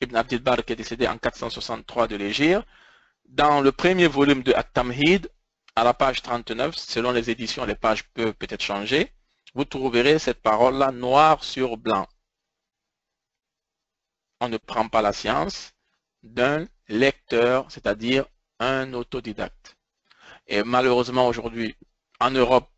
Ibn 0.00 0.16
Abdel 0.16 0.40
Bar 0.40 0.64
qui 0.64 0.72
est 0.72 0.76
décédé 0.76 1.06
en 1.06 1.18
463 1.18 2.08
de 2.08 2.16
l'Égypte, 2.16 2.66
dans 3.28 3.60
le 3.60 3.72
premier 3.72 4.08
volume 4.08 4.42
de 4.42 4.52
At-Tamhid, 4.52 5.30
à 5.74 5.84
la 5.84 5.94
page 5.94 6.22
39, 6.22 6.76
selon 6.76 7.12
les 7.12 7.30
éditions, 7.30 7.64
les 7.64 7.74
pages 7.74 8.04
peuvent 8.14 8.34
peut-être 8.34 8.62
changer, 8.62 9.12
vous 9.54 9.64
trouverez 9.64 10.18
cette 10.18 10.42
parole-là 10.42 10.92
noir 10.92 11.44
sur 11.44 11.76
blanc. 11.76 12.06
On 14.42 14.48
ne 14.48 14.56
prend 14.56 14.88
pas 14.88 15.02
la 15.02 15.12
science 15.12 15.72
d'un 16.24 16.66
lecteur, 16.88 17.70
c'est-à-dire 17.70 18.24
un 18.58 18.92
autodidacte. 18.92 19.76
Et 20.48 20.64
malheureusement 20.64 21.28
aujourd'hui, 21.28 21.76
en 22.18 22.32
Europe 22.32 22.68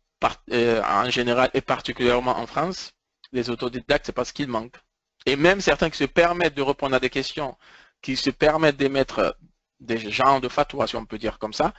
euh, 0.51 0.81
en 0.83 1.09
général 1.09 1.49
et 1.55 1.61
particulièrement 1.61 2.37
en 2.37 2.45
France, 2.45 2.91
les 3.31 3.49
autodidactes, 3.49 4.05
c'est 4.05 4.11
parce 4.11 4.31
qu'ils 4.31 4.47
manquent. 4.47 4.79
Et 5.25 5.35
même 5.35 5.59
certains 5.59 5.89
qui 5.89 5.97
se 5.97 6.05
permettent 6.05 6.53
de 6.55 6.61
répondre 6.61 6.95
à 6.95 6.99
des 6.99 7.09
questions 7.09 7.57
qui 8.03 8.15
se 8.15 8.29
permettent 8.29 8.77
d'émettre 8.77 9.35
des 9.79 9.97
gens 10.11 10.39
de 10.39 10.47
fatwa, 10.49 10.85
si 10.85 10.95
on 10.95 11.05
peut 11.07 11.17
dire 11.17 11.39
comme 11.39 11.53
ça, 11.53 11.73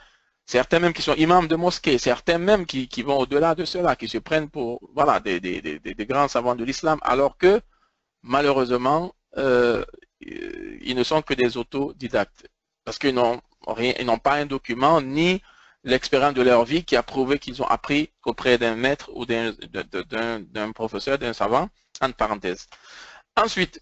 certains 0.45 0.79
même 0.79 0.91
qui 0.93 1.01
sont 1.01 1.15
imams 1.15 1.47
de 1.47 1.55
mosquée, 1.55 1.97
certains 1.97 2.39
même 2.39 2.65
qui, 2.65 2.89
vont 3.03 3.19
au-delà 3.19 3.55
de 3.55 3.63
cela, 3.63 3.95
qui 3.95 4.09
se 4.09 4.17
prennent 4.17 4.49
pour 4.49 4.81
voilà, 4.93 5.21
des, 5.21 5.95
grands 6.09 6.27
savants 6.27 6.55
de 6.55 6.65
l'islam, 6.65 6.99
alors 7.03 7.37
que 7.37 7.61
malheureusement, 8.21 9.13
euh, 9.37 9.85
ils 10.21 10.95
ne 10.95 11.03
sont 11.03 11.21
que 11.21 11.33
des 11.33 11.57
autodidactes, 11.57 12.47
parce 12.83 12.97
qu'ils 12.97 13.13
n'ont 13.15 13.41
rien, 13.67 13.93
ils 13.99 14.05
n'ont 14.05 14.17
pas 14.19 14.35
un 14.35 14.45
document 14.45 15.01
ni 15.01 15.41
l'expérience 15.83 16.33
de 16.33 16.41
leur 16.41 16.65
vie 16.65 16.83
qui 16.83 16.95
a 16.95 17.03
prouvé 17.03 17.39
qu'ils 17.39 17.61
ont 17.61 17.67
appris 17.67 18.11
auprès 18.25 18.57
d'un 18.57 18.75
maître 18.75 19.09
ou 19.13 19.25
d'un 19.25 20.71
professeur, 20.73 21.17
d'un 21.17 21.33
savant, 21.33 21.69
entre 22.01 22.15
parenthèses. 22.15 22.67
Ensuite, 23.35 23.79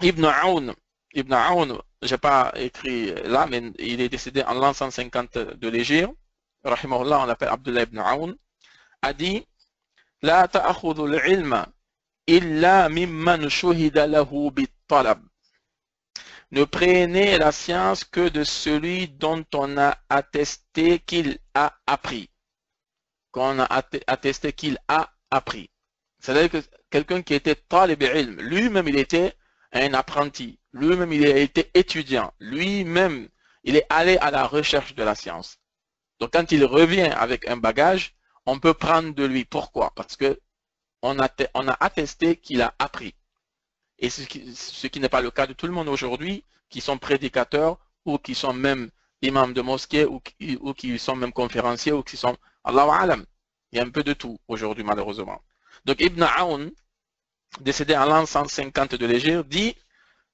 Ibn 0.00 0.24
Aoun, 0.24 0.74
Ibn 1.14 1.32
Aoun, 1.34 1.78
j'ai 2.02 2.18
pas 2.18 2.52
écrit 2.56 3.14
là, 3.24 3.46
mais 3.46 3.62
il 3.78 4.00
est 4.00 4.08
décédé 4.08 4.42
en 4.42 4.54
l'an 4.54 4.72
150 4.72 5.38
de 5.38 5.68
l'Égypte, 5.68 6.10
rahimahullah, 6.64 7.20
on 7.20 7.26
l'appelle 7.26 7.48
Abdullah 7.50 7.82
ibn 7.82 7.98
Aoun, 7.98 8.36
a 9.02 9.12
dit 9.12 9.46
La 10.22 10.48
ta'akhudhu 10.48 11.14
al-ilma 11.14 11.68
illa 12.26 12.88
mimman 12.88 13.48
shuhida 13.48 14.06
lahu 14.06 14.50
bit-talab. 14.50 15.20
Ne 16.50 16.64
prenez 16.64 17.38
la 17.38 17.50
science 17.50 18.04
que 18.04 18.28
de 18.28 18.44
celui 18.44 19.08
dont 19.08 19.44
on 19.54 19.78
a 19.78 19.96
attesté 20.10 20.98
qu'il 20.98 21.38
a 21.54 21.74
appris. 21.86 22.28
Qu'on 23.30 23.58
a 23.58 23.64
attesté 24.06 24.52
qu'il 24.52 24.78
a 24.88 25.10
appris. 25.30 25.70
C'est-à-dire 26.18 26.50
que 26.50 26.66
quelqu'un 26.90 27.22
qui 27.22 27.34
était 27.34 27.54
talib 27.56 28.02
ilm, 28.02 28.40
lui-même 28.40 28.86
il 28.86 28.96
était 28.98 29.34
un 29.72 29.94
apprenti, 29.94 30.60
lui-même 30.72 31.12
il 31.12 31.26
a 31.26 31.36
été 31.36 31.70
étudiant, 31.74 32.32
lui-même 32.38 33.28
il 33.64 33.76
est 33.76 33.86
allé 33.88 34.18
à 34.18 34.30
la 34.30 34.46
recherche 34.46 34.94
de 34.94 35.02
la 35.02 35.14
science. 35.14 35.58
Donc 36.20 36.34
quand 36.34 36.52
il 36.52 36.64
revient 36.64 37.10
avec 37.16 37.48
un 37.48 37.56
bagage, 37.56 38.14
on 38.46 38.58
peut 38.58 38.74
prendre 38.74 39.14
de 39.14 39.24
lui. 39.24 39.44
Pourquoi? 39.44 39.92
Parce 39.96 40.16
que 40.16 40.38
on 41.02 41.18
a, 41.18 41.76
attesté 41.80 42.36
qu'il 42.36 42.62
a 42.62 42.74
appris 42.78 43.14
et 43.98 44.10
ce 44.10 44.86
qui, 44.88 45.00
n'est 45.00 45.08
pas 45.08 45.20
le 45.20 45.30
cas 45.30 45.46
de 45.46 45.52
tout 45.52 45.66
le 45.66 45.72
monde 45.72 45.88
aujourd'hui, 45.88 46.44
qui 46.68 46.80
sont 46.80 46.98
prédicateurs 46.98 47.78
ou 48.04 48.18
qui 48.18 48.34
sont 48.34 48.52
même 48.52 48.90
imams 49.22 49.54
de 49.54 49.62
mosquée 49.62 50.04
ou 50.04 50.20
qui, 50.74 50.98
sont 50.98 51.14
même 51.14 51.32
conférenciers 51.32 51.92
ou 51.92 52.02
qui 52.02 52.16
sont 52.16 52.36
Allah 52.64 52.92
alam. 52.92 53.24
Il 53.70 53.78
y 53.78 53.80
a 53.80 53.84
un 53.84 53.90
peu 53.90 54.02
de 54.02 54.12
tout 54.12 54.38
aujourd'hui 54.48 54.82
malheureusement. 54.82 55.40
Donc 55.84 56.00
Ibn 56.00 56.22
Aoun, 56.24 56.72
décédé 57.60 57.96
en 57.96 58.06
l'an 58.06 58.26
150 58.26 58.96
de 58.96 59.06
l'Égypte, 59.06 59.48
dit 59.48 59.76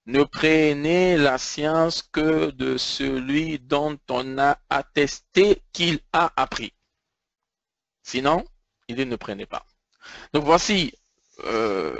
ne 0.06 0.24
prenez 0.24 1.18
la 1.18 1.36
science 1.36 2.00
que 2.02 2.50
de 2.50 2.78
celui 2.78 3.58
dont 3.58 3.98
on 4.08 4.38
a 4.38 4.58
attesté 4.70 5.62
qu'il 5.74 6.00
a 6.14 6.32
appris. 6.36 6.72
Sinon, 8.02 8.46
il 8.88 8.96
ne 9.06 9.16
prenait 9.16 9.44
pas. 9.44 9.66
Donc 10.32 10.44
voici 10.44 10.94
euh, 11.44 11.94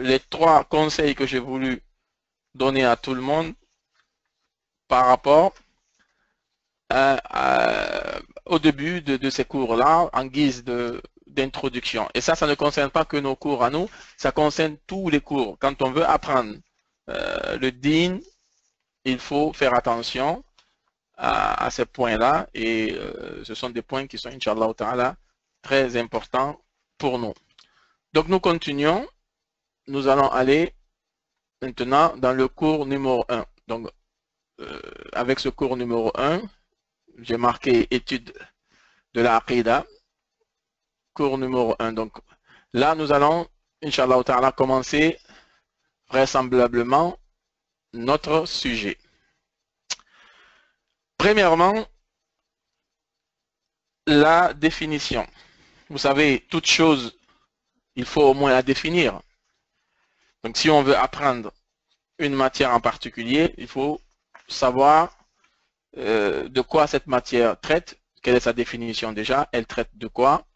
les 0.00 0.20
trois 0.20 0.64
conseils 0.64 1.14
que 1.14 1.26
j'ai 1.26 1.38
voulu 1.38 1.82
donner 2.54 2.84
à 2.84 2.96
tout 2.96 3.14
le 3.14 3.20
monde 3.20 3.54
par 4.88 5.06
rapport 5.06 5.54
au 8.46 8.58
début 8.60 9.00
de, 9.00 9.30
ces 9.30 9.44
cours-là 9.44 10.08
en 10.12 10.26
guise 10.26 10.64
d'introduction. 11.26 12.08
Et 12.14 12.20
ça, 12.20 12.36
ça 12.36 12.46
ne 12.46 12.54
concerne 12.54 12.90
pas 12.90 13.04
que 13.04 13.16
nos 13.16 13.34
cours 13.34 13.64
à 13.64 13.70
nous, 13.70 13.88
ça 14.16 14.30
concerne 14.30 14.76
tous 14.86 15.08
les 15.08 15.20
cours. 15.20 15.58
Quand 15.58 15.82
on 15.82 15.90
veut 15.90 16.04
apprendre 16.08 16.54
euh, 17.08 17.58
le 17.58 17.72
din, 17.72 18.18
il 19.04 19.18
faut 19.18 19.52
faire 19.52 19.74
attention 19.74 20.44
à, 21.16 21.68
ces 21.70 21.84
points-là 21.86 22.48
et 22.54 22.92
euh, 22.92 23.44
ce 23.44 23.54
sont 23.54 23.70
des 23.70 23.82
points 23.82 24.06
qui 24.06 24.18
sont, 24.18 24.30
Inch'Allah 24.30 25.16
très 25.62 25.96
importants 25.96 26.60
pour 26.98 27.18
nous. 27.18 27.34
Donc 28.14 28.28
nous 28.28 28.38
continuons. 28.38 29.08
Nous 29.88 30.06
allons 30.06 30.28
aller 30.30 30.72
maintenant 31.60 32.16
dans 32.16 32.32
le 32.32 32.46
cours 32.46 32.86
numéro 32.86 33.24
1. 33.28 33.44
Donc 33.66 33.90
euh, 34.60 34.80
avec 35.12 35.40
ce 35.40 35.48
cours 35.48 35.76
numéro 35.76 36.12
1, 36.14 36.40
j'ai 37.18 37.36
marqué 37.36 37.88
étude 37.90 38.32
de 39.14 39.20
la 39.20 39.36
Aqidah, 39.38 39.84
cours 41.12 41.38
numéro 41.38 41.74
1. 41.80 41.92
Donc 41.92 42.12
là, 42.72 42.94
nous 42.94 43.10
allons, 43.10 43.48
Inch'Allah 43.82 44.22
ta'ala, 44.22 44.52
commencer 44.52 45.18
vraisemblablement 46.08 47.18
notre 47.94 48.46
sujet. 48.46 48.96
Premièrement, 51.18 51.84
la 54.06 54.54
définition. 54.54 55.26
Vous 55.90 55.98
savez, 55.98 56.46
toute 56.48 56.66
chose 56.66 57.18
il 57.96 58.04
faut 58.04 58.22
au 58.22 58.34
moins 58.34 58.50
la 58.50 58.62
définir. 58.62 59.20
Donc 60.42 60.56
si 60.56 60.70
on 60.70 60.82
veut 60.82 60.96
apprendre 60.96 61.52
une 62.18 62.34
matière 62.34 62.72
en 62.72 62.80
particulier, 62.80 63.54
il 63.58 63.66
faut 63.66 64.00
savoir 64.48 65.16
euh, 65.96 66.48
de 66.48 66.60
quoi 66.60 66.86
cette 66.86 67.06
matière 67.06 67.58
traite, 67.60 67.98
quelle 68.22 68.36
est 68.36 68.40
sa 68.40 68.52
définition 68.52 69.12
déjà, 69.12 69.48
elle 69.52 69.66
traite 69.66 69.90
de 69.94 70.06
quoi, 70.06 70.46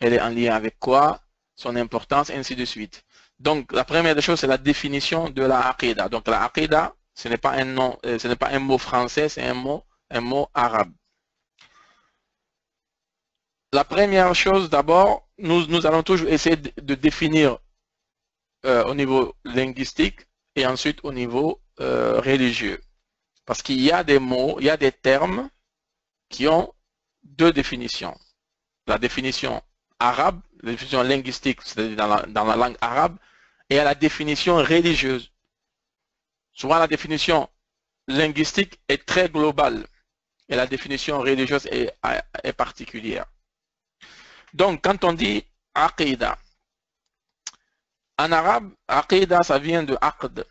elle 0.00 0.12
est 0.14 0.20
en 0.20 0.28
lien 0.28 0.54
avec 0.54 0.78
quoi, 0.78 1.20
son 1.56 1.76
importance, 1.76 2.30
ainsi 2.30 2.56
de 2.56 2.64
suite. 2.64 3.04
Donc 3.38 3.72
la 3.72 3.84
première 3.84 4.14
des 4.14 4.22
choses, 4.22 4.40
c'est 4.40 4.46
la 4.46 4.58
définition 4.58 5.30
de 5.30 5.42
la 5.42 5.68
aqidah. 5.68 6.08
Donc 6.08 6.26
la 6.28 6.44
aqidah, 6.44 6.94
ce 7.14 7.28
n'est 7.28 7.36
pas 7.38 7.52
un 7.52 7.64
nom, 7.64 7.98
euh, 8.06 8.18
ce 8.18 8.28
n'est 8.28 8.36
pas 8.36 8.48
un 8.48 8.58
mot 8.58 8.78
français, 8.78 9.28
c'est 9.28 9.44
un 9.44 9.54
mot, 9.54 9.84
un 10.10 10.20
mot 10.20 10.48
arabe. 10.54 10.92
La 13.72 13.84
première 13.84 14.34
chose 14.34 14.70
d'abord, 14.70 15.28
nous, 15.36 15.86
allons 15.86 16.02
toujours 16.02 16.28
essayer 16.28 16.56
de, 16.56 16.94
définir 16.94 17.58
euh, 18.64 18.82
au 18.84 18.94
niveau 18.94 19.34
linguistique 19.44 20.20
et 20.56 20.66
ensuite 20.66 21.00
au 21.02 21.12
niveau 21.12 21.60
euh, 21.80 22.18
religieux. 22.20 22.80
Parce 23.44 23.60
qu'il 23.62 23.80
y 23.82 23.92
a 23.92 24.04
des 24.04 24.18
mots, 24.18 24.56
il 24.58 24.64
y 24.66 24.70
a 24.70 24.78
des 24.78 24.90
termes 24.90 25.50
qui 26.30 26.48
ont 26.48 26.72
deux 27.22 27.52
définitions. 27.52 28.18
La 28.86 28.96
définition 28.96 29.62
arabe, 29.98 30.40
la 30.62 30.72
définition 30.72 31.02
linguistique, 31.02 31.60
c'est-à-dire 31.62 32.26
dans 32.28 32.44
la, 32.46 32.56
langue 32.56 32.76
arabe, 32.80 33.18
et 33.68 33.76
la 33.76 33.94
définition 33.94 34.56
religieuse. 34.56 35.30
Souvent, 36.54 36.78
la 36.78 36.88
définition 36.88 37.50
linguistique 38.06 38.80
est 38.88 39.04
très 39.04 39.28
globale 39.28 39.86
et 40.48 40.56
la 40.56 40.66
définition 40.66 41.18
religieuse 41.18 41.66
est 41.66 42.52
particulière. 42.56 43.26
Donc, 44.54 44.82
quand 44.82 45.04
on 45.04 45.12
dit 45.12 45.44
aqidah, 45.74 46.38
en 48.18 48.32
arabe, 48.32 48.72
aqidah, 48.88 49.42
ça 49.42 49.58
vient 49.58 49.82
de 49.82 49.96
aqd. 50.00 50.44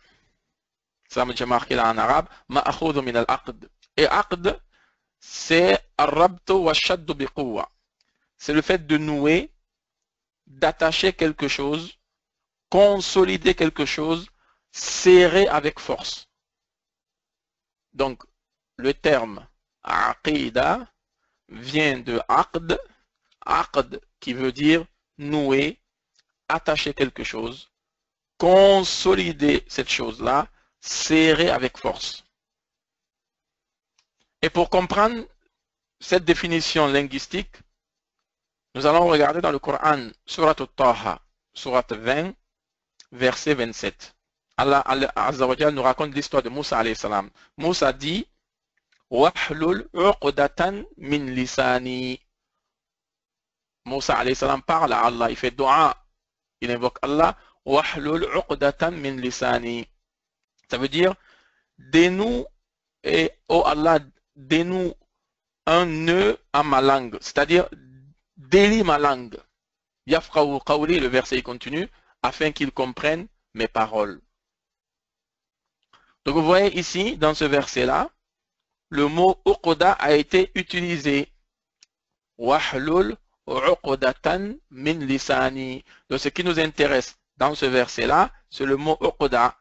Ça, 1.08 1.24
j'ai 1.34 1.46
marqué 1.46 1.74
là 1.74 1.90
en 1.90 1.98
arabe, 1.98 2.28
min 2.48 2.60
al-aqd. 2.60 3.68
Et 3.96 4.06
aqd, 4.06 4.60
c'est 5.18 5.78
arrabtu 5.96 6.52
wa 6.52 6.74
shaddu. 6.74 7.14
C'est 8.36 8.52
le 8.52 8.62
fait 8.62 8.86
de 8.86 8.96
nouer, 8.98 9.50
d'attacher 10.46 11.12
quelque 11.12 11.48
chose, 11.48 11.98
consolider 12.70 13.54
quelque 13.54 13.84
chose, 13.84 14.28
serrer 14.70 15.48
avec 15.48 15.80
force. 15.80 16.28
Donc, 17.92 18.22
le 18.76 18.94
terme 18.94 19.46
aqidah 19.82 20.86
vient 21.48 21.98
de 21.98 22.20
aqd, 22.28 22.78
aqd 23.48 24.00
qui 24.20 24.34
veut 24.34 24.52
dire 24.52 24.84
nouer, 25.18 25.80
attacher 26.48 26.94
quelque 26.94 27.24
chose, 27.24 27.70
consolider 28.38 29.64
cette 29.68 29.90
chose-là, 29.90 30.46
serrer 30.80 31.50
avec 31.50 31.76
force. 31.76 32.24
Et 34.42 34.50
pour 34.50 34.70
comprendre 34.70 35.24
cette 35.98 36.24
définition 36.24 36.86
linguistique, 36.86 37.56
nous 38.74 38.86
allons 38.86 39.08
regarder 39.08 39.40
dans 39.40 39.50
le 39.50 39.58
Coran, 39.58 40.10
Surat 40.24 40.54
al-Taha, 40.56 41.20
Surat 41.52 41.86
20, 41.90 42.32
verset 43.10 43.54
27. 43.54 44.14
Allah 44.56 44.82
Azza 45.16 45.46
nous 45.70 45.82
raconte 45.82 46.14
l'histoire 46.14 46.42
de 46.42 46.48
Moussa 46.48 46.78
alayhi 46.78 46.96
salam. 46.96 47.30
Moussa 47.56 47.92
dit, 47.92 48.26
Wahlul 49.10 49.88
uqdatan 49.94 50.84
min 50.96 51.26
lisani. 51.34 52.20
Moussa 53.88 54.22
salam 54.34 54.62
parle 54.62 54.92
à 54.92 55.00
Allah, 55.06 55.30
il 55.30 55.36
fait 55.36 55.50
dua, 55.50 55.96
il 56.60 56.70
invoque 56.70 56.98
Allah, 57.02 57.36
wahlul 57.64 58.24
uqdatan 58.36 58.92
min 58.92 59.16
lisani. 59.16 59.86
Ça 60.70 60.78
veut 60.78 60.88
dire, 60.88 61.14
dénoue 61.78 62.44
et 63.02 63.32
oh 63.48 63.62
Allah, 63.66 63.98
dénoue 64.36 64.92
un 65.66 65.86
nœud 65.86 66.38
à 66.52 66.62
ma 66.62 66.80
langue, 66.80 67.18
c'est-à-dire 67.20 67.68
délie 68.36 68.84
ma 68.84 68.98
langue. 68.98 69.38
Yafqahu 70.06 70.60
qawli, 70.64 71.00
le 71.00 71.08
verset 71.08 71.42
continue, 71.42 71.88
afin 72.22 72.52
qu'il 72.52 72.72
comprenne 72.72 73.26
mes 73.54 73.68
paroles. 73.68 74.20
Donc 76.24 76.34
vous 76.36 76.44
voyez 76.44 76.78
ici, 76.78 77.16
dans 77.16 77.34
ce 77.34 77.44
verset-là, 77.44 78.10
le 78.90 79.06
mot 79.08 79.40
uqda 79.46 79.92
a 79.92 80.12
été 80.12 80.50
utilisé. 80.54 81.32
Wahlul 82.38 83.16
uqdatan 83.48 84.56
min 84.70 84.98
lisani. 85.06 85.84
Donc 86.08 86.20
ce 86.20 86.28
qui 86.28 86.44
nous 86.44 86.58
intéresse 86.60 87.16
dans 87.36 87.54
ce 87.54 87.66
verset-là, 87.66 88.30
c'est 88.50 88.66
le 88.66 88.76
mot 88.76 88.98
uqda, 89.00 89.56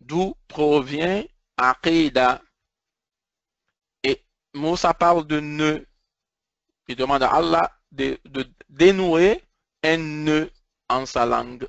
d'où 0.00 0.34
provient 0.48 1.24
aqidah. 1.56 2.40
Et 4.02 4.22
Moussa 4.54 4.94
parle 4.94 5.26
de 5.26 5.40
nœud. 5.40 5.86
Il 6.88 6.96
demande 6.96 7.22
à 7.22 7.30
Allah 7.34 7.70
de, 7.92 8.18
dénouer 8.68 9.42
un 9.82 9.96
nœud 9.98 10.50
en 10.88 11.06
sa 11.06 11.26
langue. 11.26 11.68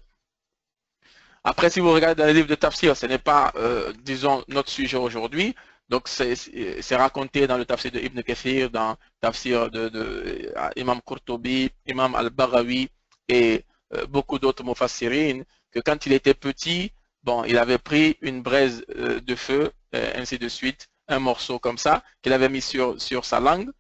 Après, 1.44 1.70
si 1.70 1.80
vous 1.80 1.92
regardez 1.92 2.22
dans 2.22 2.28
les 2.28 2.34
livres 2.34 2.48
de 2.48 2.56
tafsir, 2.56 2.96
ce 2.96 3.06
n'est 3.06 3.18
pas, 3.18 3.52
euh, 3.56 3.94
disons, 4.02 4.44
notre 4.48 4.70
sujet 4.70 4.98
aujourd'hui. 4.98 5.56
Donc, 5.90 6.08
c'est 6.08 6.96
raconté 6.96 7.48
dans 7.48 7.58
le 7.58 7.66
tafsir 7.66 7.92
de 7.92 8.00
Ibn 8.00 8.22
Kathir, 8.22 8.70
dans 8.70 8.92
le 8.92 8.96
tafsir 9.22 9.72
de, 9.72 9.90
de 9.90 10.54
euh, 10.56 10.72
Imam 11.88 12.16
Al-Baghawi 12.16 12.90
et 13.28 13.66
euh, 13.96 14.06
beaucoup 14.06 14.38
d'autres 14.40 14.64
mufassirin, 14.64 15.42
que 15.72 15.80
quand 15.80 16.06
il 16.06 16.14
était 16.14 16.36
petit, 16.36 16.92
bon, 17.24 17.44
il 17.44 17.58
avait 17.58 17.80
pris 17.80 18.18
une 18.22 18.42
braise 18.42 18.86
de 18.88 19.36
feu, 19.36 19.72
ainsi 19.94 20.38
de 20.38 20.48
suite, 20.48 20.88
un 21.08 21.20
morceau 21.20 21.58
comme 21.60 21.78
ça, 21.78 22.04
qu'il 22.22 22.34
avait 22.34 22.50
mis 22.50 22.62
sur, 22.62 23.02
sur 23.02 23.26
sa 23.26 23.40
langue, 23.40 23.72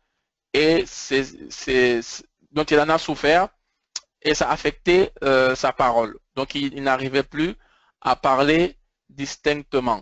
et 0.53 0.83
il 1.11 2.79
en 2.79 2.89
a 2.89 2.97
souffert, 2.97 3.49
et 4.21 4.33
ça 4.33 4.49
affectait 4.49 5.11
euh, 5.23 5.55
sa 5.55 5.71
parole. 5.71 6.17
Donc 6.35 6.55
il, 6.55 6.81
n'arrivait 6.83 7.23
plus 7.23 7.55
à 8.01 8.15
parler 8.15 8.77
distinctement. 9.09 10.01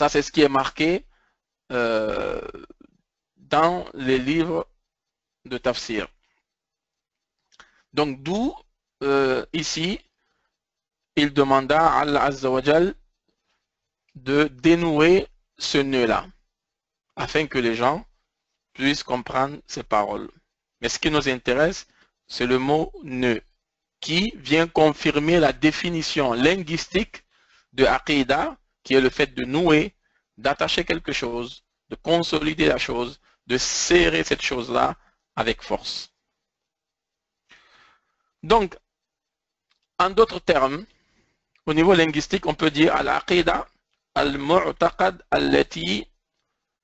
Ça, 0.00 0.08
c'est 0.08 0.22
ce 0.22 0.32
qui 0.32 0.40
est 0.40 0.48
marqué 0.48 1.04
euh, 1.72 2.40
dans 3.36 3.84
les 3.92 4.18
livres 4.18 4.66
de 5.44 5.58
tafsir. 5.58 6.08
Donc 7.92 8.22
d'où 8.22 8.54
euh, 9.02 9.44
ici, 9.52 10.00
il 11.16 11.34
demanda 11.34 11.86
à 11.86 12.00
Allah 12.00 12.22
Azzawajal 12.22 12.94
de 14.14 14.44
dénouer 14.44 15.26
ce 15.58 15.76
nœud-là, 15.76 16.26
afin 17.16 17.46
que 17.46 17.58
les 17.58 17.74
gens 17.74 18.02
puissent 18.72 19.02
comprendre 19.02 19.58
ces 19.66 19.82
paroles. 19.82 20.30
Mais 20.80 20.88
ce 20.88 20.98
qui 20.98 21.10
nous 21.10 21.28
intéresse, 21.28 21.86
c'est 22.26 22.46
le 22.46 22.58
mot 22.58 22.90
nœud, 23.02 23.42
qui 24.00 24.32
vient 24.36 24.66
confirmer 24.66 25.38
la 25.38 25.52
définition 25.52 26.32
linguistique 26.32 27.22
de 27.74 27.84
aqidah, 27.84 28.56
qui 28.90 28.96
est 28.96 29.00
le 29.00 29.08
fait 29.08 29.32
de 29.34 29.44
nouer, 29.44 29.94
d'attacher 30.36 30.84
quelque 30.84 31.12
chose, 31.12 31.62
de 31.90 31.94
consolider 31.94 32.66
la 32.66 32.76
chose, 32.76 33.20
de 33.46 33.56
serrer 33.56 34.24
cette 34.24 34.42
chose-là 34.42 34.96
avec 35.36 35.62
force. 35.62 36.12
Donc, 38.42 38.76
en 40.00 40.10
d'autres 40.10 40.40
termes, 40.40 40.84
au 41.66 41.72
niveau 41.72 41.94
linguistique, 41.94 42.46
on 42.46 42.54
peut 42.54 42.72
dire 42.72 42.92
al-aqidah 42.96 43.64
al-mu'taqad 44.16 45.22
allati 45.30 46.08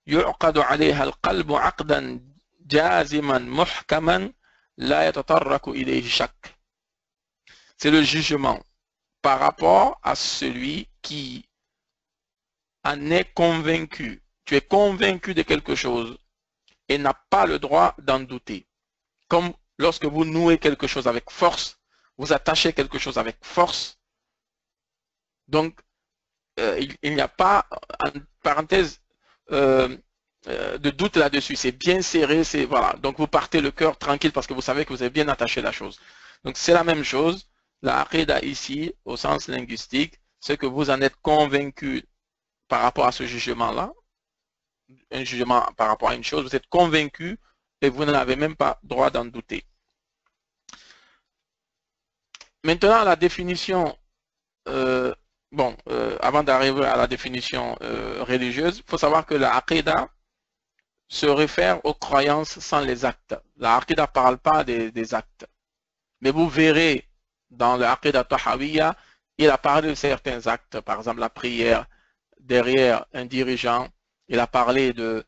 yu'qadu 0.06 0.60
alayha 0.60 1.02
al-qalbu 1.08 1.54
aqdan 1.56 2.20
jaziman 2.68 3.40
muhkaman 3.40 4.32
c'est 7.78 7.90
le 7.90 8.02
jugement 8.02 8.62
par 9.22 9.40
rapport 9.40 9.98
à 10.04 10.14
celui 10.14 10.88
qui 11.02 11.48
en 12.86 13.10
est 13.10 13.32
convaincu. 13.34 14.22
Tu 14.44 14.56
es 14.56 14.60
convaincu 14.60 15.34
de 15.34 15.42
quelque 15.42 15.74
chose 15.74 16.18
et 16.88 16.98
n'a 16.98 17.14
pas 17.14 17.46
le 17.46 17.58
droit 17.58 17.94
d'en 17.98 18.20
douter. 18.20 18.66
Comme 19.28 19.52
lorsque 19.78 20.04
vous 20.04 20.24
nouez 20.24 20.58
quelque 20.58 20.86
chose 20.86 21.08
avec 21.08 21.30
force, 21.30 21.78
vous 22.16 22.32
attachez 22.32 22.72
quelque 22.72 22.98
chose 22.98 23.18
avec 23.18 23.36
force. 23.42 23.98
Donc, 25.48 25.78
euh, 26.60 26.80
il, 27.02 27.14
n'y 27.14 27.20
a 27.20 27.28
pas, 27.28 27.66
en 28.00 28.10
parenthèse, 28.42 29.00
euh, 29.52 29.96
euh, 30.48 30.78
de 30.78 30.90
doute 30.90 31.16
là-dessus. 31.16 31.56
C'est 31.56 31.72
bien 31.72 32.02
serré, 32.02 32.44
c'est 32.44 32.64
voilà. 32.64 32.94
Donc 33.02 33.18
vous 33.18 33.26
partez 33.26 33.60
le 33.60 33.70
cœur 33.72 33.98
tranquille 33.98 34.32
parce 34.32 34.46
que 34.46 34.54
vous 34.54 34.60
savez 34.62 34.84
que 34.84 34.92
vous 34.92 35.02
avez 35.02 35.10
bien 35.10 35.28
attaché 35.28 35.60
la 35.60 35.72
chose. 35.72 35.98
Donc 36.44 36.56
c'est 36.56 36.72
la 36.72 36.84
même 36.84 37.02
chose. 37.04 37.48
La 37.82 38.00
aqidah 38.00 38.40
ici, 38.42 38.94
au 39.04 39.16
sens 39.16 39.48
linguistique, 39.48 40.14
c'est 40.40 40.56
que 40.56 40.66
vous 40.66 40.88
en 40.90 41.00
êtes 41.02 41.16
convaincu 41.20 42.04
par 42.68 42.82
rapport 42.82 43.06
à 43.06 43.12
ce 43.12 43.26
jugement-là, 43.26 43.92
un 45.10 45.24
jugement 45.24 45.62
par 45.76 45.88
rapport 45.88 46.10
à 46.10 46.14
une 46.14 46.24
chose, 46.24 46.44
vous 46.44 46.56
êtes 46.56 46.68
convaincu 46.68 47.38
et 47.80 47.88
vous 47.88 48.04
n'avez 48.04 48.36
même 48.36 48.56
pas 48.56 48.78
droit 48.82 49.10
d'en 49.10 49.24
douter. 49.24 49.64
Maintenant, 52.64 53.04
la 53.04 53.16
définition, 53.16 53.96
euh, 54.68 55.14
bon, 55.52 55.76
euh, 55.88 56.16
avant 56.20 56.42
d'arriver 56.42 56.84
à 56.84 56.96
la 56.96 57.06
définition 57.06 57.74
religieuse, 58.20 58.78
il 58.78 58.90
faut 58.90 58.98
savoir 58.98 59.24
que 59.26 59.34
la 59.34 59.56
aqidah, 59.56 60.08
se 61.08 61.26
réfère 61.26 61.84
aux 61.84 61.94
croyances 61.94 62.58
sans 62.58 62.80
les 62.80 63.04
actes. 63.04 63.34
La 63.56 63.80
ne 63.88 64.06
parle 64.06 64.38
pas 64.38 64.64
des, 64.64 65.14
actes. 65.14 65.46
Mais 66.20 66.30
vous 66.30 66.48
verrez 66.48 67.08
dans 67.50 67.76
le 67.76 67.86
Aqidah 67.86 68.24
Tahawiyya, 68.24 68.96
il 69.38 69.50
a 69.50 69.58
parlé 69.58 69.90
de 69.90 69.94
certains 69.94 70.46
actes, 70.46 70.80
par 70.80 70.98
exemple 70.98 71.20
la 71.20 71.30
prière 71.30 71.86
derrière 72.40 73.06
un 73.12 73.24
dirigeant, 73.24 73.88
il 74.28 74.38
a 74.38 74.46
parlé 74.46 74.92
de 74.92 75.24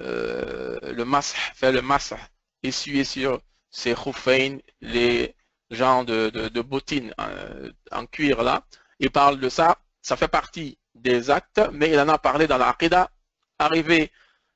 euh, 0.00 0.78
le 0.92 1.04
masah, 1.04 1.36
faire 1.54 1.72
le 1.72 1.82
masah, 1.82 2.18
essuyer 2.62 3.04
sur 3.04 3.40
ses 3.70 3.94
khoufein, 3.94 4.58
les 4.80 5.34
gens 5.70 6.04
de, 6.04 6.28
de, 6.30 6.60
bottines 6.60 7.14
euh, 7.20 7.72
en, 7.90 8.06
cuir 8.06 8.42
là. 8.42 8.64
Il 9.00 9.10
parle 9.10 9.40
de 9.40 9.48
ça, 9.48 9.78
ça 10.02 10.16
fait 10.16 10.28
partie 10.28 10.78
des 10.94 11.30
actes, 11.30 11.60
mais 11.72 11.90
il 11.90 11.98
en 11.98 12.08
a 12.08 12.18
parlé 12.18 12.46
dans 12.46 12.58
l'Aqidah. 12.58 13.10
Arrivé 13.58 14.10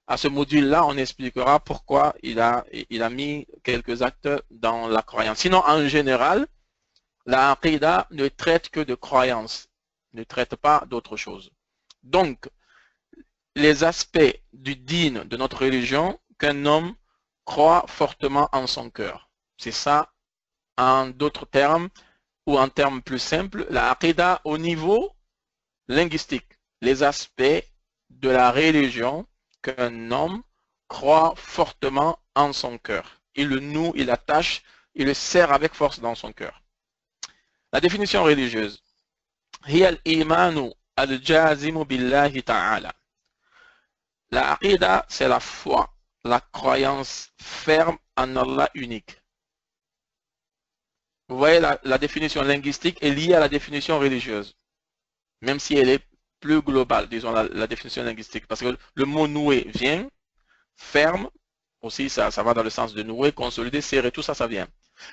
à 0.06 0.16
ce 0.16 0.28
module-là, 0.28 0.84
on 0.86 0.96
expliquera 0.96 1.60
pourquoi 1.60 2.14
il 2.22 2.40
a, 2.40 2.64
mis 3.10 3.46
quelques 3.64 4.02
actes 4.02 4.28
dans 4.50 4.88
la 4.88 5.02
croyance. 5.02 5.38
Sinon, 5.38 5.62
en 5.66 5.88
général, 5.88 6.46
la 7.24 7.58
ne 8.10 8.28
traite 8.28 8.68
que 8.68 8.80
de 8.80 8.94
croyance, 8.94 9.68
ne 10.12 10.22
traite 10.22 10.56
pas 10.56 10.84
d'autre 10.86 11.16
chose. 11.16 11.50
Donc, 12.06 12.48
les 13.56 13.82
aspects 13.82 14.40
du 14.52 14.76
din 14.76 15.24
de 15.24 15.36
notre 15.36 15.64
religion 15.64 16.20
qu'un 16.38 16.64
homme 16.64 16.94
croit 17.44 17.84
fortement 17.88 18.48
en 18.52 18.68
son 18.68 18.90
cœur. 18.90 19.28
C'est 19.58 19.72
ça, 19.72 20.12
en 20.76 21.08
d'autres 21.08 21.46
termes, 21.46 21.88
ou 22.46 22.58
en 22.58 22.68
termes 22.68 23.02
plus 23.02 23.18
simples, 23.18 23.66
la 23.70 23.90
Aqidah 23.90 24.40
au 24.44 24.56
niveau 24.56 25.12
linguistique. 25.88 26.46
Les 26.80 27.02
aspects 27.02 27.64
de 28.10 28.28
la 28.28 28.52
religion 28.52 29.26
qu'un 29.62 30.12
homme 30.12 30.44
croit 30.86 31.34
fortement 31.36 32.20
en 32.36 32.52
son 32.52 32.78
cœur. 32.78 33.20
Il 33.34 33.48
le 33.48 33.58
noue, 33.58 33.92
il 33.96 34.06
l'attache, 34.06 34.62
il 34.94 35.06
le 35.06 35.14
serre 35.14 35.52
avec 35.52 35.74
force 35.74 35.98
dans 35.98 36.14
son 36.14 36.32
cœur. 36.32 36.62
La 37.72 37.80
définition 37.80 38.22
religieuse. 38.22 38.80
La 44.30 44.52
aqidah, 44.52 45.06
c'est 45.08 45.28
la 45.28 45.40
foi, 45.40 45.94
la 46.24 46.40
croyance 46.40 47.30
ferme 47.38 47.98
en 48.16 48.36
Allah 48.36 48.70
unique. 48.74 49.20
Vous 51.28 51.36
voyez, 51.36 51.60
la, 51.60 51.98
définition 51.98 52.42
linguistique 52.42 52.98
est 53.02 53.10
liée 53.10 53.34
à 53.34 53.40
la 53.40 53.48
définition 53.48 53.98
religieuse, 53.98 54.56
même 55.42 55.58
si 55.58 55.76
elle 55.76 55.88
est 55.90 56.04
plus 56.40 56.62
global, 56.62 57.08
disons 57.08 57.32
la, 57.32 57.66
définition 57.66 58.02
linguistique. 58.04 58.46
Parce 58.46 58.60
que 58.60 58.76
le 58.94 59.04
mot 59.04 59.26
nouer 59.26 59.70
vient, 59.74 60.08
ferme, 60.76 61.28
aussi 61.82 62.08
ça, 62.08 62.30
ça 62.30 62.42
va 62.42 62.54
dans 62.54 62.62
le 62.62 62.70
sens 62.70 62.94
de 62.94 63.02
nouer, 63.02 63.32
consolider, 63.32 63.80
serrer, 63.80 64.12
tout 64.12 64.22
ça, 64.22 64.34
ça 64.34 64.46
vient. 64.46 64.68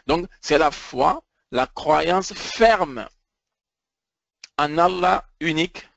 Donc 0.08 0.28
c'est 0.40 0.58
la 0.58 0.72
foi, 0.72 1.24
la 1.52 1.68
croyance 1.68 2.34
ferme 2.34 3.08
en 4.58 4.78
Allah 4.78 5.26
unique, 5.40 5.88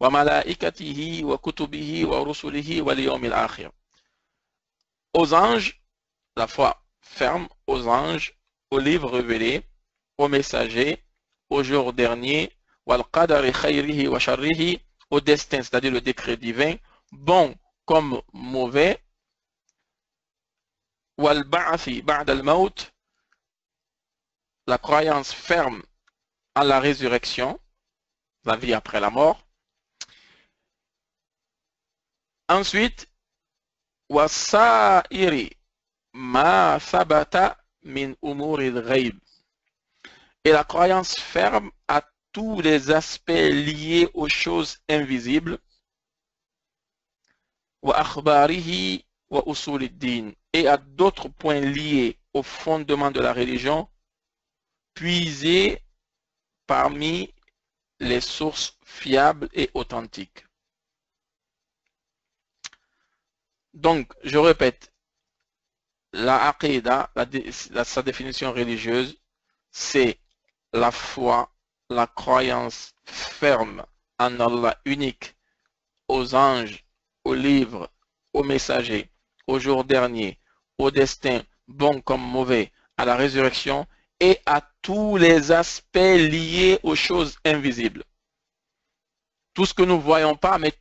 wa 0.00 0.08
wa 0.08 0.42
wa 1.24 2.24
rusulihi, 2.24 2.80
wa. 2.80 2.94
Aux 5.14 5.34
anges, 5.34 5.80
la 6.36 6.46
foi 6.46 6.80
ferme 7.00 7.48
aux 7.66 7.86
anges, 7.86 8.34
aux 8.70 8.78
livres 8.78 9.10
révélés, 9.10 9.62
aux 10.18 10.28
messagers, 10.28 11.02
au 11.50 11.62
jour 11.62 11.92
dernier, 11.92 12.50
au 12.86 12.96
destin, 15.20 15.62
c'est-à-dire 15.62 15.92
le 15.92 16.00
décret 16.00 16.36
divin, 16.36 16.74
bon 17.12 17.54
comme 17.84 18.20
mauvais, 18.32 19.00
la 24.66 24.78
croyance 24.78 25.32
ferme 25.32 25.82
à 26.54 26.64
la 26.64 26.80
résurrection, 26.80 27.60
la 28.45 28.55
vie 28.55 28.73
après 28.73 28.99
la 28.99 29.09
mort, 29.09 29.45
Ensuite, 32.49 33.07
وَسَائِرِ 34.09 35.49
مَا 36.15 36.79
ثَبَتَ 36.79 37.55
مِنْ 37.83 38.15
أُمُورِ 38.23 38.59
الْغَيْبِ 38.61 39.19
Et 40.45 40.51
la 40.51 40.63
croyance 40.63 41.13
ferme 41.19 41.69
à 41.87 42.01
tous 42.31 42.59
les 42.61 42.89
aspects 42.89 43.29
liés 43.29 44.09
aux 44.15 44.27
choses 44.27 44.79
invisibles 44.89 45.59
وَأَخْبَارِهِ 47.83 49.03
وَأُصُولِ 49.29 49.83
الدِّينِ 49.83 50.33
et 50.53 50.67
à 50.67 50.77
d'autres 50.77 51.27
points 51.29 51.59
liés 51.61 52.17
au 52.33 52.41
fondement 52.41 53.11
de 53.11 53.19
la 53.19 53.31
religion 53.31 53.87
puisés 54.95 55.83
parmi 56.65 57.31
les 58.04 58.20
sources 58.20 58.76
fiables 58.84 59.48
et 59.54 59.70
authentiques. 59.74 60.44
Donc, 63.72 64.12
je 64.22 64.38
répète, 64.38 64.92
la 66.12 66.48
aqidah, 66.48 67.10
sa 67.84 68.02
définition 68.02 68.52
religieuse, 68.52 69.18
c'est 69.70 70.20
la 70.72 70.92
foi, 70.92 71.50
la 71.90 72.06
croyance 72.06 72.94
ferme 73.04 73.84
en 74.18 74.38
Allah 74.38 74.78
unique, 74.84 75.34
aux 76.06 76.34
anges, 76.34 76.84
aux 77.24 77.34
livres, 77.34 77.90
aux 78.32 78.44
messagers, 78.44 79.10
au 79.46 79.58
jour 79.58 79.84
dernier, 79.84 80.38
au 80.78 80.90
destin, 80.90 81.42
bon 81.66 82.00
comme 82.00 82.22
mauvais, 82.22 82.70
à 82.96 83.04
la 83.06 83.16
résurrection 83.16 83.86
et 84.20 84.38
à 84.46 84.62
tous 84.82 85.16
les 85.16 85.52
aspects 85.52 85.96
liés 85.96 86.78
aux 86.82 86.94
choses 86.94 87.36
invisibles. 87.44 88.04
Tout 89.54 89.66
ce 89.66 89.74
que 89.74 89.82
nous 89.82 89.96
ne 89.96 90.02
voyons 90.02 90.36
pas, 90.36 90.58
mais 90.58 90.72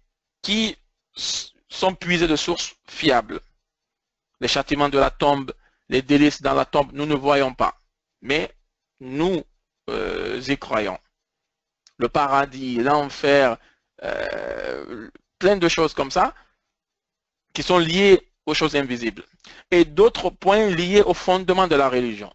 qui 0.41 0.76
sont 1.15 1.96
puisés 1.96 2.28
de 2.28 2.36
sources 2.36 2.76
fiables. 2.88 3.39
Les 4.39 4.48
châtiments 4.48 4.89
de 4.89 5.00
la 5.00 5.10
tombe, 5.10 5.54
les 5.89 6.02
délices 6.02 6.41
dans 6.41 6.54
la 6.54 6.65
tombe, 6.65 6.91
nous 6.93 7.06
ne 7.06 7.15
voyons 7.15 7.54
pas. 7.54 7.80
Mais 8.22 8.54
nous 9.00 9.43
euh, 9.89 10.41
y 10.48 10.58
croyons. 10.58 11.00
Le 11.98 12.10
paradis, 12.10 12.78
l'enfer, 12.78 13.58
euh, 14.04 15.10
plein 15.39 15.58
de 15.58 15.67
choses 15.67 15.93
comme 15.93 16.12
ça, 16.12 16.34
qui 17.54 17.63
sont 17.63 17.78
liées 17.78 18.30
aux 18.46 18.54
choses 18.54 18.76
invisibles. 18.76 19.24
Et 19.72 19.86
d'autres 19.86 20.30
points 20.30 20.67
liés 20.67 21.02
au 21.02 21.13
fondement 21.13 21.67
de 21.67 21.76
la 21.76 21.89
religion. 21.89 22.34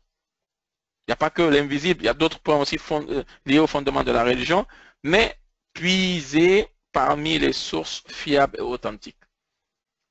Il 1.08 1.12
n'y 1.12 1.14
a 1.14 1.16
pas 1.16 1.30
que 1.30 1.40
l'invisible, 1.40 2.02
il 2.02 2.04
y 2.04 2.08
a 2.10 2.14
d'autres 2.14 2.38
points 2.38 2.60
aussi 2.60 2.78
euh, 2.90 3.24
liés 3.46 3.58
au 3.58 3.66
fondement 3.66 4.04
de 4.04 4.12
la 4.12 4.24
religion, 4.24 4.66
mais 5.02 5.40
puisés 5.72 6.68
parmi 6.92 7.38
les 7.38 7.54
sources 7.54 8.02
fiables 8.08 8.58
et 8.58 8.60
authentiques. 8.60 9.16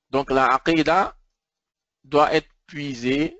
Donc 0.09 0.31
la 0.31 0.47
aqidah 0.47 1.15
doit 2.03 2.33
être 2.33 2.49
puisée 2.65 3.37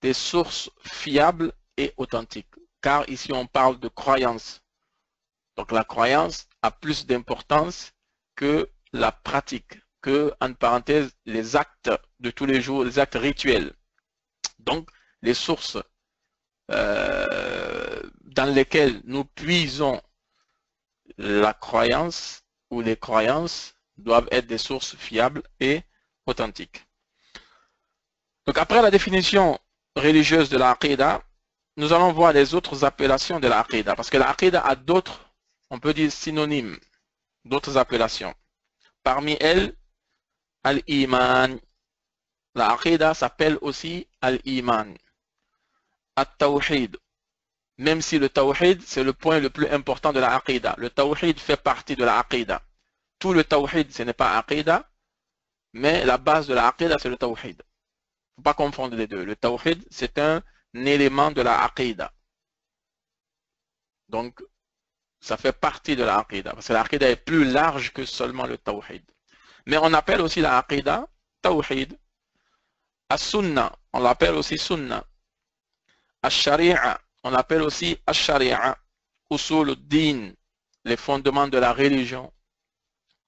des 0.00 0.14
sources 0.14 0.70
fiables 0.80 1.52
et 1.76 1.92
authentiques. 1.98 2.54
Car 2.80 3.06
ici 3.06 3.34
on 3.34 3.46
parle 3.46 3.78
de 3.78 3.88
croyance. 3.88 4.62
Donc 5.56 5.72
la 5.72 5.84
croyance 5.84 6.48
a 6.62 6.70
plus 6.70 7.04
d'importance 7.04 7.92
que 8.34 8.70
la 8.94 9.12
pratique, 9.12 9.78
que, 10.00 10.32
en 10.40 10.54
parenthèse, 10.54 11.12
les 11.26 11.54
actes 11.54 11.90
de 12.20 12.30
tous 12.30 12.46
les 12.46 12.62
jours, 12.62 12.82
les 12.82 12.98
actes 12.98 13.16
rituels. 13.16 13.74
Donc 14.58 14.88
les 15.20 15.34
sources 15.34 15.76
euh, 16.70 18.02
dans 18.24 18.52
lesquelles 18.52 19.00
nous 19.04 19.24
puisons 19.24 20.00
la 21.18 21.54
croyance 21.54 22.42
ou 22.70 22.80
les 22.80 22.96
croyances 22.96 23.74
doivent 23.96 24.28
être 24.30 24.46
des 24.46 24.58
sources 24.58 24.96
fiables 24.96 25.42
et 25.60 25.82
authentiques. 26.26 26.86
Donc 28.46 28.58
après 28.58 28.82
la 28.82 28.90
définition 28.90 29.58
religieuse 29.96 30.50
de 30.50 30.58
la 30.58 30.76
nous 31.76 31.92
allons 31.92 32.12
voir 32.12 32.32
les 32.32 32.54
autres 32.54 32.84
appellations 32.84 33.40
de 33.40 33.48
la 33.48 33.64
parce 33.96 34.10
que 34.10 34.16
la 34.16 34.34
a 34.64 34.76
d'autres, 34.76 35.20
on 35.70 35.78
peut 35.78 35.94
dire 35.94 36.10
synonymes, 36.12 36.78
d'autres 37.44 37.76
appellations. 37.76 38.34
Parmi 39.02 39.36
elles, 39.40 39.74
Al-Iman. 40.64 41.58
La 42.54 42.76
s'appelle 43.14 43.58
aussi 43.60 44.08
Al-Iman. 44.20 44.96
At-Tawhid. 46.16 46.96
Même 47.78 48.00
si 48.00 48.18
le 48.18 48.28
Tawhid, 48.28 48.82
c'est 48.82 49.04
le 49.04 49.12
point 49.12 49.38
le 49.38 49.50
plus 49.50 49.68
important 49.68 50.12
de 50.12 50.20
la 50.20 50.34
Aqidah. 50.34 50.74
Le 50.78 50.88
Tawhid 50.88 51.38
fait 51.38 51.58
partie 51.62 51.94
de 51.94 52.04
la 52.04 52.18
Aqidah. 52.18 52.62
Tout 53.18 53.32
le 53.34 53.44
Tawhid, 53.44 53.92
ce 53.92 54.02
n'est 54.02 54.14
pas 54.14 54.38
Aqidah, 54.38 54.88
mais 55.74 56.04
la 56.06 56.16
base 56.16 56.46
de 56.46 56.54
la 56.54 56.68
Aqidah, 56.68 56.96
c'est 56.98 57.10
le 57.10 57.16
Tawhid. 57.16 57.44
Il 57.44 57.50
ne 57.50 58.34
faut 58.36 58.42
pas 58.42 58.54
confondre 58.54 58.96
les 58.96 59.06
deux. 59.06 59.24
Le 59.24 59.36
Tawhid, 59.36 59.86
c'est 59.90 60.18
un 60.18 60.42
élément 60.74 61.30
de 61.30 61.42
la 61.42 61.64
Aqidah. 61.64 62.12
Donc, 64.08 64.42
ça 65.20 65.36
fait 65.36 65.52
partie 65.52 65.96
de 65.96 66.04
la 66.04 66.18
Aqidah. 66.18 66.52
Parce 66.52 66.68
que 66.68 66.72
la 66.72 66.80
Aqidah 66.80 67.10
est 67.10 67.16
plus 67.16 67.44
large 67.44 67.92
que 67.92 68.06
seulement 68.06 68.46
le 68.46 68.56
Tawhid. 68.56 69.04
Mais 69.66 69.76
on 69.78 69.92
appelle 69.92 70.22
aussi 70.22 70.40
la 70.40 70.58
Aqidah 70.58 71.06
Tawhid. 71.42 71.98
As-Sunnah, 73.08 73.72
on 73.92 74.00
l'appelle 74.00 74.34
aussi 74.34 74.58
Sunnah. 74.58 75.04
On 77.22 77.30
l'appelle 77.30 77.62
aussi 77.62 77.98
As-Shari'a. 78.06 78.78
Usul 79.30 79.74
din 79.76 80.32
les 80.84 80.96
fondements 80.96 81.48
de 81.48 81.58
la 81.58 81.72
religion. 81.72 82.32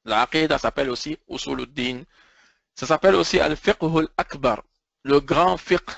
La 0.05 0.29
s'appelle 0.59 0.91
aussi 0.91 1.19
Usul 1.29 1.67
din 1.67 2.05
Ça 2.75 2.87
s'appelle 2.87 3.17
aussi 3.17 3.41
Al-Fiqh 3.41 3.83
al-Akbar, 3.83 4.63
le 5.03 5.21
grand 5.21 5.57
fiqh. 5.57 5.91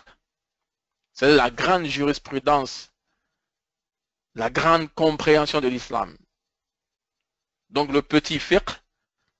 C'est 1.13 1.35
la 1.37 1.51
grande 1.51 1.85
jurisprudence, 1.85 2.91
la 4.35 4.49
grande 4.49 4.93
compréhension 4.95 5.61
de 5.61 5.69
l'islam. 5.69 6.17
Donc 7.69 7.93
le 7.93 8.01
petit 8.01 8.39
fiqh, 8.39 8.71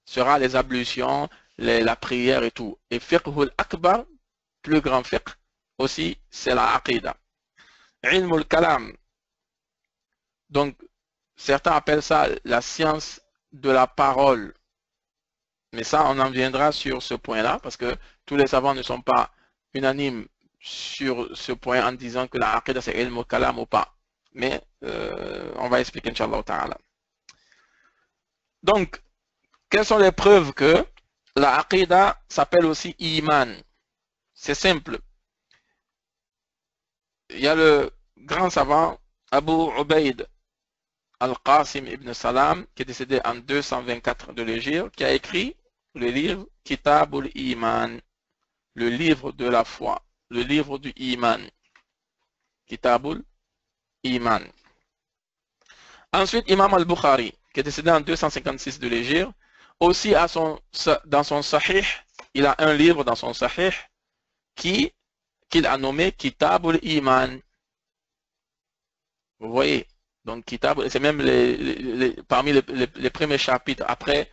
sera 0.05 0.39
les 0.39 0.57
ablutions, 0.57 1.29
la 1.57 1.97
prière 1.97 2.43
et 2.43 2.51
tout. 2.51 2.79
Et 2.91 3.01
fiqhul 3.01 3.51
akbar, 3.57 4.05
plus 4.63 4.81
grand 4.81 5.05
fiqh, 5.05 5.29
aussi, 5.79 6.19
c'est 6.31 6.55
la 6.55 6.75
aqidah. 6.75 7.17
Kalam. 8.03 8.93
Donc, 10.49 10.77
certains 11.37 11.73
appellent 11.73 12.03
ça 12.03 12.29
la 12.45 12.61
science 12.61 13.21
de 13.53 13.71
la 13.71 13.87
parole. 13.87 14.55
Mais 15.73 15.85
ça, 15.85 16.07
on 16.07 16.19
en 16.19 16.31
viendra 16.31 16.73
sur 16.73 17.03
ce 17.03 17.15
point-là, 17.15 17.59
parce 17.63 17.77
que 17.77 17.97
tous 18.27 18.37
les 18.37 18.47
savants 18.47 18.75
ne 18.75 18.83
sont 18.83 19.03
pas 19.03 19.31
unanimes 19.75 20.27
sur 20.59 21.37
ce 21.37 21.53
point 21.53 21.87
en 21.87 21.93
disant 21.93 22.27
que 22.27 22.39
la 22.39 22.57
aqidah 22.57 22.81
c'est 22.83 23.01
ilmul 23.01 23.25
kalam 23.25 23.59
ou 23.59 23.67
pas. 23.67 23.95
Mais 24.33 24.61
euh, 24.85 25.53
on 25.57 25.69
va 25.69 25.81
expliquer, 25.81 26.11
Inch'Allah 26.11 26.43
ta'ala. 26.43 26.79
Donc, 28.63 29.01
quelles 29.69 29.87
sont 29.87 29.99
les 29.99 30.13
preuves 30.13 30.53
que 30.53 30.85
la 31.37 31.59
aqidah 31.61 32.21
s'appelle 32.29 32.67
aussi 32.67 32.95
iman? 32.99 33.55
C'est 34.35 34.55
simple. 34.55 34.99
Il 37.33 37.41
y 37.41 37.49
a 37.49 37.55
le 37.55 37.91
grand 38.17 38.51
savant 38.51 38.99
Abu 39.31 39.53
Ubaid 39.79 40.27
al-Qasim 41.21 41.87
ibn 41.87 42.13
Salam, 42.13 42.67
qui 42.75 42.83
est 42.83 42.87
décédé 42.87 43.21
en 43.25 43.35
224 43.35 44.33
de 44.33 44.43
l'Égypte, 44.43 44.95
qui 44.97 45.05
a 45.05 45.13
écrit 45.13 45.57
le 45.95 46.09
livre 46.09 46.47
Kitabul 46.65 47.31
Iman, 47.35 48.01
le 48.75 48.89
livre 48.89 49.33
de 49.33 49.47
la 49.47 49.65
foi, 49.65 50.03
le 50.31 50.43
livre 50.43 50.79
du 50.79 50.93
Iman. 50.97 51.41
Kitabul 52.67 53.23
Iman. 54.03 54.43
Ensuite, 56.13 56.49
Imam 56.49 56.73
al-Bukhari, 56.75 57.33
qui 57.53 57.61
est 57.61 57.65
décédé 57.65 57.91
en 57.91 58.01
256 58.01 58.79
de 58.79 58.89
l'Égypte, 58.89 59.31
aussi 59.79 60.13
dans 60.13 61.23
son 61.23 61.43
Sahih, 61.43 61.87
il 62.35 62.47
a 62.47 62.55
un 62.59 62.75
livre 62.75 63.05
dans 63.05 63.15
son 63.15 63.33
Sahih 63.33 63.73
qui 64.55 64.93
qu'il 65.51 65.67
a 65.67 65.77
nommé 65.77 66.13
Kitabul 66.13 66.79
Iman. 66.83 67.41
Vous 69.41 69.51
voyez, 69.53 69.87
donc 70.25 70.45
Kitab, 70.45 70.87
c'est 70.89 71.01
même 71.01 71.19
parmi 72.29 72.53
les, 72.53 73.11
premiers 73.11 73.39
chapitres 73.39 73.85
après 73.89 74.31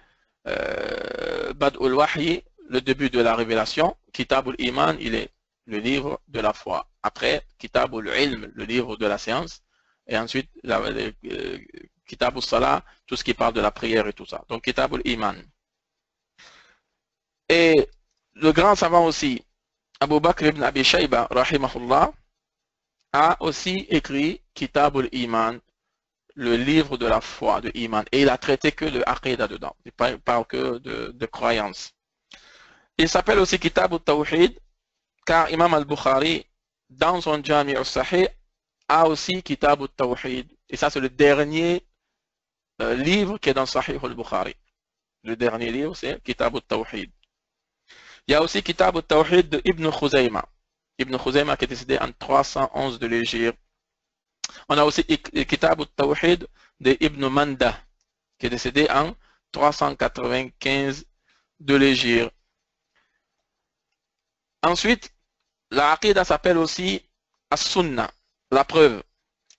euh, 0.48 1.54
Bad 1.54 1.76
ul-Wahi, 1.80 2.44
le 2.70 2.82
début 2.82 3.10
de 3.10 3.20
la 3.20 3.36
révélation. 3.36 3.98
Kitabul 4.14 4.56
Iman, 4.60 4.98
il 5.00 5.16
est 5.16 5.30
le 5.66 5.80
livre 5.80 6.22
de 6.28 6.40
la 6.40 6.54
foi. 6.54 6.90
Après, 7.04 7.44
Kitabul 7.58 8.08
Ilm, 8.10 8.52
le 8.54 8.64
livre 8.66 8.98
de 8.98 9.06
la 9.06 9.18
science. 9.18 9.62
Et 10.08 10.18
ensuite, 10.18 10.50
la, 10.64 10.80
euh, 10.82 11.12
Kitab 12.08 12.40
salah 12.40 12.84
tout 13.06 13.16
ce 13.16 13.24
qui 13.24 13.34
parle 13.34 13.54
de 13.54 13.62
la 13.62 13.72
prière 13.72 14.08
et 14.08 14.14
tout 14.14 14.26
ça. 14.26 14.44
Donc 14.50 14.64
Kitab 14.64 14.98
iman 15.06 15.36
Et 17.50 17.88
le 18.34 18.52
grand 18.54 18.76
savant 18.76 19.06
aussi, 19.06 19.44
Abu 20.00 20.20
Bakr 20.20 20.46
ibn 20.48 20.64
Abi 20.64 20.84
Shayba, 20.84 21.28
rahimahullah, 21.32 22.14
a 23.14 23.38
aussi 23.42 23.88
écrit 23.90 24.42
Kitab 24.54 24.98
iman 25.12 25.60
le 26.38 26.56
livre 26.56 26.98
de 26.98 27.08
la 27.08 27.20
foi, 27.20 27.62
de 27.62 27.72
Iman. 27.74 28.06
Et 28.12 28.22
il 28.22 28.30
a 28.30 28.38
traité 28.38 28.72
que 28.72 28.86
de 28.86 29.04
Aqidah 29.06 29.48
dedans. 29.48 29.76
Il 29.86 29.92
ne 30.00 30.16
parle 30.18 30.46
que 30.46 30.78
de, 30.78 31.12
de 31.12 31.26
croyance. 31.26 31.94
Il 32.98 33.10
s'appelle 33.10 33.40
aussi 33.40 33.60
Kitab 33.60 33.94
al-Tawhid, 33.94 34.60
car 35.26 35.50
Imam 35.50 35.74
al-Bukhari, 35.74 36.46
dans 36.90 37.20
son 37.22 37.44
Jami 37.44 37.76
al-Sahih, 37.76 38.28
a 38.88 39.08
aussi 39.08 39.42
Kitab 39.42 39.82
al-Tawhid. 39.82 40.48
Et 40.70 40.78
ça, 40.78 40.92
c'est 40.92 41.00
le 41.00 41.10
dernier 41.10 41.84
euh, 42.82 42.94
livre 42.94 43.40
qui 43.40 43.50
est 43.50 43.56
dans 43.56 43.66
Sahih 43.66 43.98
al-Bukhari. 44.02 44.56
Le 45.24 45.36
dernier 45.36 45.72
livre, 45.72 45.96
c'est 45.96 46.22
Kitab 46.24 46.56
al-Tawhid. 46.56 47.12
Il 48.28 48.34
y 48.34 48.36
a 48.36 48.42
aussi 48.42 48.62
Kitab 48.62 48.98
al-Tawhid 48.98 49.50
de 49.50 49.62
Ibn 49.64 49.90
Khuzayma. 49.90 50.44
Ibn 51.00 51.18
Khuzayma 51.18 51.56
qui 51.56 51.66
est 51.66 51.68
décédé 51.68 51.98
en 52.00 52.12
311 52.12 53.00
de 53.00 53.08
l'Égypte. 53.08 53.58
On 54.68 54.78
a 54.78 54.84
aussi 54.84 55.04
Kitab 55.06 55.82
al-Tawhid 55.82 56.48
de 56.80 56.98
Ibn 57.00 57.28
Manda, 57.28 57.80
qui 58.38 58.48
est 58.48 58.50
décédé 58.50 58.88
en 58.90 59.16
395 59.54 61.06
de 61.62 61.76
l'Égypte. 61.76 62.34
Ensuite, 64.62 65.14
la 65.72 65.94
Aqidah 65.94 66.26
s'appelle 66.26 66.58
aussi 66.58 67.02
As-Sunnah, 67.50 68.12
la 68.52 68.66
preuve. 68.66 69.04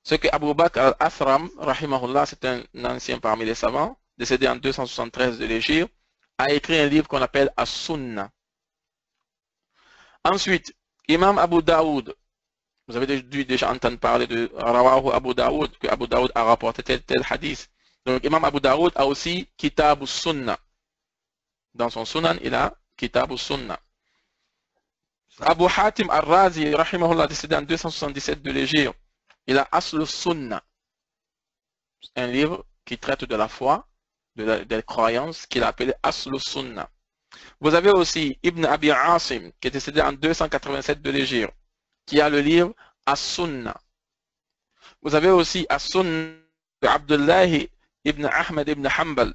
Ce 0.03 0.15
que 0.15 0.29
Abu 0.31 0.53
Bakr 0.53 0.79
al-Athram, 0.79 1.51
rahimahullah, 1.57 2.27
c'est 2.27 2.45
un 2.45 2.63
ancien 2.85 3.19
parmi 3.19 3.47
les 3.47 3.55
savants, 3.55 3.99
décédé 4.19 4.47
en 4.47 4.57
273 4.57 5.39
de 5.39 5.47
l'Égypte, 5.47 5.93
a 6.37 6.53
écrit 6.53 6.79
un 6.79 6.87
livre 6.87 7.09
qu'on 7.09 7.23
appelle 7.23 7.51
As-Sunnah. 7.57 8.31
Ensuite, 10.29 10.75
Imam 11.09 11.39
Abu 11.39 11.63
Daoud, 11.63 12.15
vous 12.87 12.97
avez 12.97 13.23
dû 13.23 13.47
déjà 13.47 13.71
entendre 13.73 13.99
parler 13.99 14.27
de 14.27 14.51
Rawahu 14.55 15.11
Abu 15.11 15.35
Daoud, 15.35 15.71
que 15.79 15.89
Abu 15.89 16.07
Daoud 16.07 16.31
a 16.35 16.45
rapporté 16.45 16.83
tel, 16.83 17.03
tel 17.03 17.23
hadith. 17.29 17.71
Donc 18.05 18.23
Imam 18.25 18.45
Abu 18.45 18.61
Daoud 18.61 18.93
a 18.95 19.07
aussi 19.07 19.49
Kitab 19.57 20.05
Sunnah. 20.05 20.59
Dans 21.73 21.89
son 21.89 22.05
Sunan, 22.05 22.37
il 22.43 22.55
a 22.55 22.75
Kitab 22.97 23.35
Sunnah. 23.37 23.81
Abu 25.41 25.65
Hatim 25.65 26.11
al-Razi, 26.11 26.75
rahimahullah, 26.75 27.27
décédé 27.27 27.57
en 27.57 27.63
277 27.63 28.43
de 28.43 28.51
l'Égypte, 28.51 28.95
il 29.47 29.57
a 29.57 29.67
Asl 29.73 30.07
Sunnah, 30.07 30.63
un 32.17 32.27
livre 32.27 32.67
qui 32.85 32.99
traite 32.99 33.25
de 33.25 33.35
la 33.37 33.49
foi, 33.49 33.87
de 34.37 34.45
la, 34.45 34.65
des 34.65 34.83
croyances, 34.83 35.47
qu'il 35.47 35.63
a 35.63 35.69
appelé 35.69 35.95
Asl 36.03 36.39
Sunnah. 36.39 36.91
Vous 37.61 37.75
avez 37.75 37.91
aussi 37.91 38.39
Ibn 38.43 38.65
Abi 38.65 38.91
Asim, 38.91 39.51
qui 39.61 39.69
est 39.69 39.71
décédé 39.71 40.01
en 40.01 40.13
287 40.13 41.03
de 41.03 41.11
l'Égypte, 41.11 41.55
qui 42.07 42.21
a 42.21 42.29
le 42.29 42.41
livre 42.41 42.75
As-Sunnah. 43.07 43.79
Vous 45.03 45.15
avez 45.15 45.31
aussi 45.31 45.67
As-Sunnah 45.69 46.33
d'Abdullah 46.83 47.47
ibn 48.05 48.25
Ahmed 48.27 48.69
ibn 48.69 48.87
Hanbal, 48.87 49.35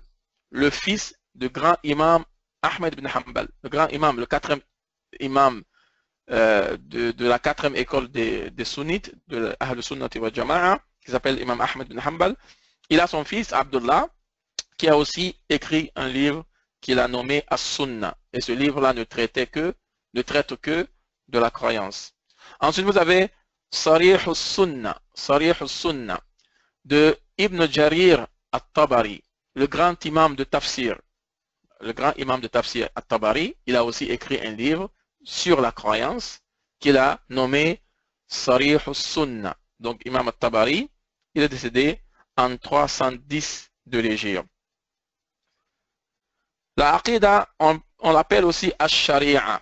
le 0.52 0.70
fils 0.70 1.16
du 1.36 1.50
grand 1.50 1.78
imam 1.84 2.24
Ahmed 2.62 2.94
ibn 2.94 3.08
Hanbal, 3.08 3.48
le 3.64 3.70
grand 3.70 3.88
imam, 3.90 4.20
le 4.20 4.26
quatrième 4.26 4.62
imam 5.20 5.64
euh, 6.32 6.78
de, 6.80 7.14
la 7.28 7.40
quatrième 7.40 7.76
école 7.76 8.08
des, 8.10 8.52
sunnites, 8.64 9.14
de 9.28 9.56
Ahl 9.60 9.84
Sunnah 9.84 10.08
wa 10.16 10.32
Jama'a, 10.32 10.80
qui 11.04 11.12
s'appelle 11.12 11.40
Imam 11.42 11.60
Ahmed 11.60 11.92
ibn 11.92 12.00
Hanbal. 12.00 12.36
Il 12.90 13.00
a 13.02 13.08
son 13.08 13.26
fils 13.26 13.52
Abdullah, 13.52 14.08
qui 14.78 14.88
a 14.88 14.98
aussi 14.98 15.36
écrit 15.50 15.92
un 15.96 16.08
livre 16.08 16.46
qu'il 16.84 17.00
a 17.00 17.08
nommé 17.08 17.44
As-Sunnah. 17.48 18.16
Et 18.34 18.42
ce 18.42 18.52
livre-là 18.52 18.94
ne 18.94 19.06
traitait 19.06 19.48
que, 19.48 19.74
ne 20.14 20.22
traite 20.22 20.56
que 20.58 20.86
de 21.30 21.40
la 21.40 21.50
croyance. 21.50 22.14
Ensuite, 22.60 22.86
vous 22.86 22.98
avez 22.98 23.32
Sarih 23.72 24.18
al-Sunnah, 24.28 25.02
Sarih 25.14 25.54
de 26.86 27.18
Ibn 27.38 27.72
Jarir 27.72 28.28
al-Tabari, 28.52 29.24
le 29.56 29.66
grand 29.68 30.04
imam 30.06 30.36
de 30.36 30.44
Tafsir. 30.44 31.00
Le 31.80 31.94
grand 31.94 32.14
imam 32.18 32.42
de 32.42 32.48
Tafsir 32.48 32.90
al-Tabari, 32.96 33.56
il 33.66 33.76
a 33.78 33.84
aussi 33.86 34.06
écrit 34.06 34.46
un 34.46 34.52
livre 34.52 34.92
sur 35.24 35.62
la 35.62 35.72
croyance 35.72 36.40
qu'il 36.80 36.98
a 36.98 37.22
nommé 37.30 37.82
Sarih 38.28 38.78
al-Sunnah. 38.86 39.56
Donc, 39.80 40.02
imam 40.06 40.28
al-Tabari, 40.28 40.90
il 41.34 41.44
est 41.44 41.50
décédé 41.50 42.02
en 42.36 42.58
310 42.58 43.72
de 43.86 44.00
l'Égypte. 44.00 44.53
La 46.78 46.96
Aqidah, 46.96 47.48
on, 47.60 47.80
l'appelle 48.12 48.46
aussi 48.46 48.74
Ash-Sharia. 48.80 49.62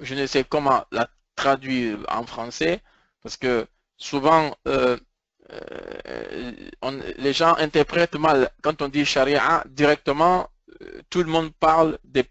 Je 0.00 0.14
ne 0.14 0.26
sais 0.26 0.44
comment 0.44 0.84
la 0.92 1.08
traduire 1.34 1.98
en 2.08 2.24
français, 2.24 2.80
parce 3.22 3.36
que 3.36 3.66
souvent, 3.96 4.56
euh, 4.68 4.96
euh, 5.50 6.52
les 7.18 7.32
gens 7.32 7.54
interprètent 7.56 8.14
mal. 8.14 8.50
Quand 8.62 8.80
on 8.82 8.88
dit 8.88 9.04
Sharia, 9.04 9.64
directement, 9.66 10.48
euh, 10.82 11.02
tout 11.10 11.22
le 11.22 11.30
monde 11.30 11.52
parle 11.58 11.98
des, 12.04 12.24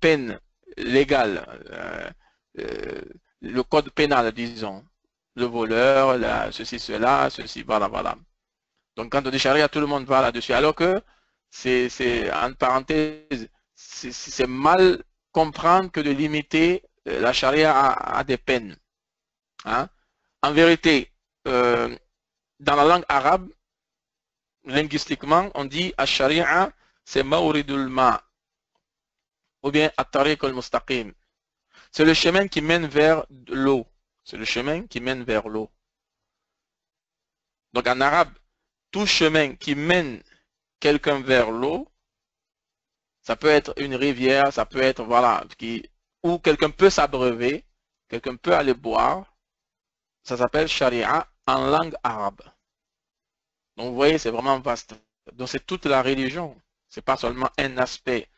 peines 0.00 0.38
légales. 0.76 1.46
le 3.40 3.62
code 3.62 3.90
pénal, 3.90 4.32
disons. 4.32 4.84
Le 5.36 5.46
voleur, 5.46 6.18
ceci, 6.52 6.78
cela, 6.78 7.30
ceci, 7.30 7.62
voilà, 7.62 7.88
voilà. 7.88 8.16
Donc 8.96 9.10
quand 9.12 9.26
on 9.26 9.30
dit 9.30 9.38
Sharia, 9.38 9.68
tout 9.68 9.80
le 9.80 9.86
monde 9.86 10.04
va 10.04 10.20
là-dessus. 10.22 10.52
Alors 10.52 10.74
que 10.74 11.00
c'est, 11.52 12.32
en 12.32 12.54
parenthèse, 12.54 13.48
c'est 13.74 14.46
mal 14.46 15.04
comprendre 15.32 15.90
que 15.90 16.00
de 16.00 16.10
limiter 16.10 16.82
euh, 17.08 17.20
la 17.20 17.32
charia 17.32 17.92
à, 17.92 18.24
des 18.24 18.38
peines. 18.38 18.76
Hein. 19.64 19.88
En 20.42 20.52
vérité, 20.52 21.12
euh, 21.46 21.96
dans 22.58 22.74
la 22.74 22.84
langue 22.84 23.04
arabe, 23.08 23.48
linguistiquement, 24.64 25.50
on 25.54 25.66
dit 25.66 25.92
sharia 26.04 26.72
c'est 27.04 27.22
mauridul 27.22 27.88
ma 27.88 28.22
ou 29.62 29.70
bien 29.70 29.90
at-tariq 29.96 30.42
al-mustaqim. 30.44 31.12
C'est 31.90 32.04
le 32.04 32.14
chemin 32.14 32.48
qui 32.48 32.60
mène 32.60 32.86
vers 32.86 33.26
l'eau. 33.48 33.86
C'est 34.24 34.36
le 34.36 34.44
chemin 34.44 34.86
qui 34.86 35.00
mène 35.00 35.22
vers 35.22 35.48
l'eau. 35.48 35.70
Donc 37.72 37.86
en 37.86 38.00
arabe, 38.00 38.32
tout 38.90 39.06
chemin 39.06 39.54
qui 39.56 39.74
mène 39.74 40.22
quelqu'un 40.82 41.20
vers 41.20 41.50
l'eau, 41.52 41.88
ça 43.22 43.36
peut 43.36 43.48
être 43.60 43.72
une 43.78 43.94
rivière, 43.94 44.52
ça 44.52 44.66
peut 44.66 44.82
être, 44.82 45.04
voilà, 45.04 45.44
qui, 45.56 45.88
où 46.24 46.38
quelqu'un 46.40 46.70
peut 46.70 46.90
s'abreuver, 46.90 47.64
quelqu'un 48.08 48.34
peut 48.36 48.52
aller 48.52 48.74
boire. 48.74 49.32
Ça 50.24 50.36
s'appelle 50.36 50.66
sharia 50.66 51.28
en 51.46 51.66
langue 51.66 51.94
arabe. 52.02 52.42
Donc 53.76 53.90
vous 53.90 53.94
voyez, 53.94 54.18
c'est 54.18 54.30
vraiment 54.30 54.58
vaste. 54.58 54.94
Donc 55.34 55.48
c'est 55.48 55.64
toute 55.64 55.86
la 55.86 56.02
religion. 56.02 56.56
C'est 56.88 57.04
pas 57.04 57.16
seulement 57.16 57.50
un 57.58 57.78
aspect 57.78 58.28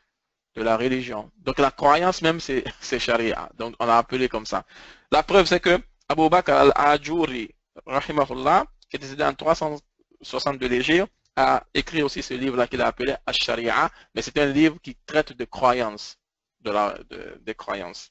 de 0.55 0.63
la 0.63 0.77
religion. 0.77 1.31
Donc 1.39 1.59
la 1.59 1.71
croyance 1.71 2.21
même, 2.21 2.41
c'est 2.41 2.65
sharia. 3.07 3.51
Donc 3.55 3.75
on 3.79 3.87
l'a 3.87 3.99
appelé 3.99 4.29
comme 4.29 4.47
ça. 4.47 4.65
La 5.11 5.23
preuve, 5.23 5.47
c'est 5.47 5.61
que 5.61 5.81
Abu 6.09 6.29
Bakr 6.29 6.53
al-Ajuri, 6.53 7.55
rahimahullah, 7.87 8.67
qui 8.91 8.97
est 8.97 8.99
décédé 8.99 9.25
en 9.25 9.35
360 9.35 10.59
de 10.59 10.67
l'Égypte, 10.67 11.11
a 11.37 11.65
écrit 11.75 12.03
aussi 12.03 12.23
ce 12.23 12.35
livre-là 12.35 12.67
qu'il 12.67 12.81
a 12.81 12.87
appelé 12.87 13.15
Ash-Sharia, 13.27 13.91
mais 14.15 14.23
c'est 14.23 14.39
un 14.39 14.47
livre 14.47 14.79
qui 14.83 14.97
traite 15.07 15.33
de 15.33 15.45
croyances, 15.45 16.19
de 16.61 16.71
la, 16.71 16.97
de, 17.11 17.39
des 17.43 17.55
croyances. 17.55 18.11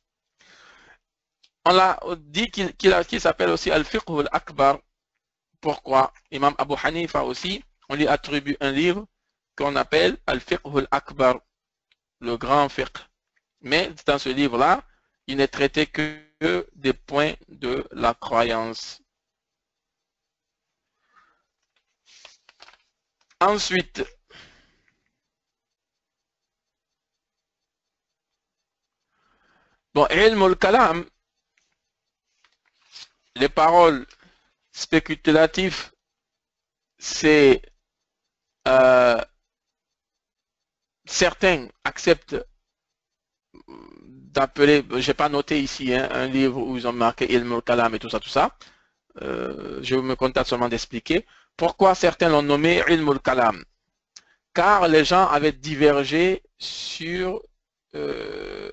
On 1.65 1.71
l'a 1.71 1.99
dit 2.17 2.51
qu'il 2.51 3.21
s'appelle 3.21 3.49
aussi 3.49 3.71
Al-Fiqh 3.71 4.09
al-Akbar. 4.09 4.79
Pourquoi? 5.62 6.12
Imam 6.31 6.53
Abu 6.57 6.75
Hanifa 6.83 7.23
aussi, 7.23 7.63
on 7.88 7.95
lui 7.95 8.07
attribue 8.07 8.57
un 8.59 8.71
livre 8.71 9.07
qu'on 9.55 9.75
appelle 9.77 10.17
Al-Fiqh 10.28 10.59
al-Akbar, 10.65 11.39
le 12.19 12.36
grand 12.38 12.67
fiqh. 12.67 12.97
Mais 13.61 13.91
dans 14.05 14.17
ce 14.17 14.28
livre-là, 14.30 14.84
il 15.28 15.38
n'est 15.38 15.47
traité 15.47 15.86
que 15.88 16.19
des 16.76 16.91
points 16.91 17.34
de 17.47 17.88
la 17.91 18.13
croyance. 18.13 19.01
Ensuite, 23.43 24.01
bon, 29.93 30.07
ilm 30.11 30.55
kalam 30.55 31.05
les 33.35 33.49
paroles 33.49 34.05
spéculatives, 34.71 35.91
c'est 36.97 37.61
euh, 38.67 39.21
certains 41.05 41.67
acceptent 41.83 42.35
d'appeler, 44.33 44.83
j'ai 44.97 45.13
pas 45.13 45.29
noté 45.29 45.61
ici 45.61 45.93
hein, 45.93 46.07
un 46.11 46.27
livre 46.27 46.57
où 46.61 46.77
ils 46.77 46.87
ont 46.87 46.93
marqué 46.93 47.31
ilm 47.33 47.61
kalam 47.61 47.93
et 47.95 47.99
tout 47.99 48.09
ça, 48.09 48.19
tout 48.19 48.29
ça. 48.29 48.57
Euh, 49.21 49.79
je 49.83 49.95
me 49.95 50.15
contente 50.15 50.47
seulement 50.47 50.69
d'expliquer. 50.69 51.25
Pourquoi 51.58 51.95
certains 51.95 52.30
l'ont 52.30 52.41
nommé 52.41 52.82
ilm 52.89 53.20
kalam? 53.20 53.64
Car 54.54 54.88
les 54.88 55.06
gens 55.06 55.28
avaient 55.28 55.51
divergé 55.51 56.43
sur 56.58 57.41
euh, 57.95 58.72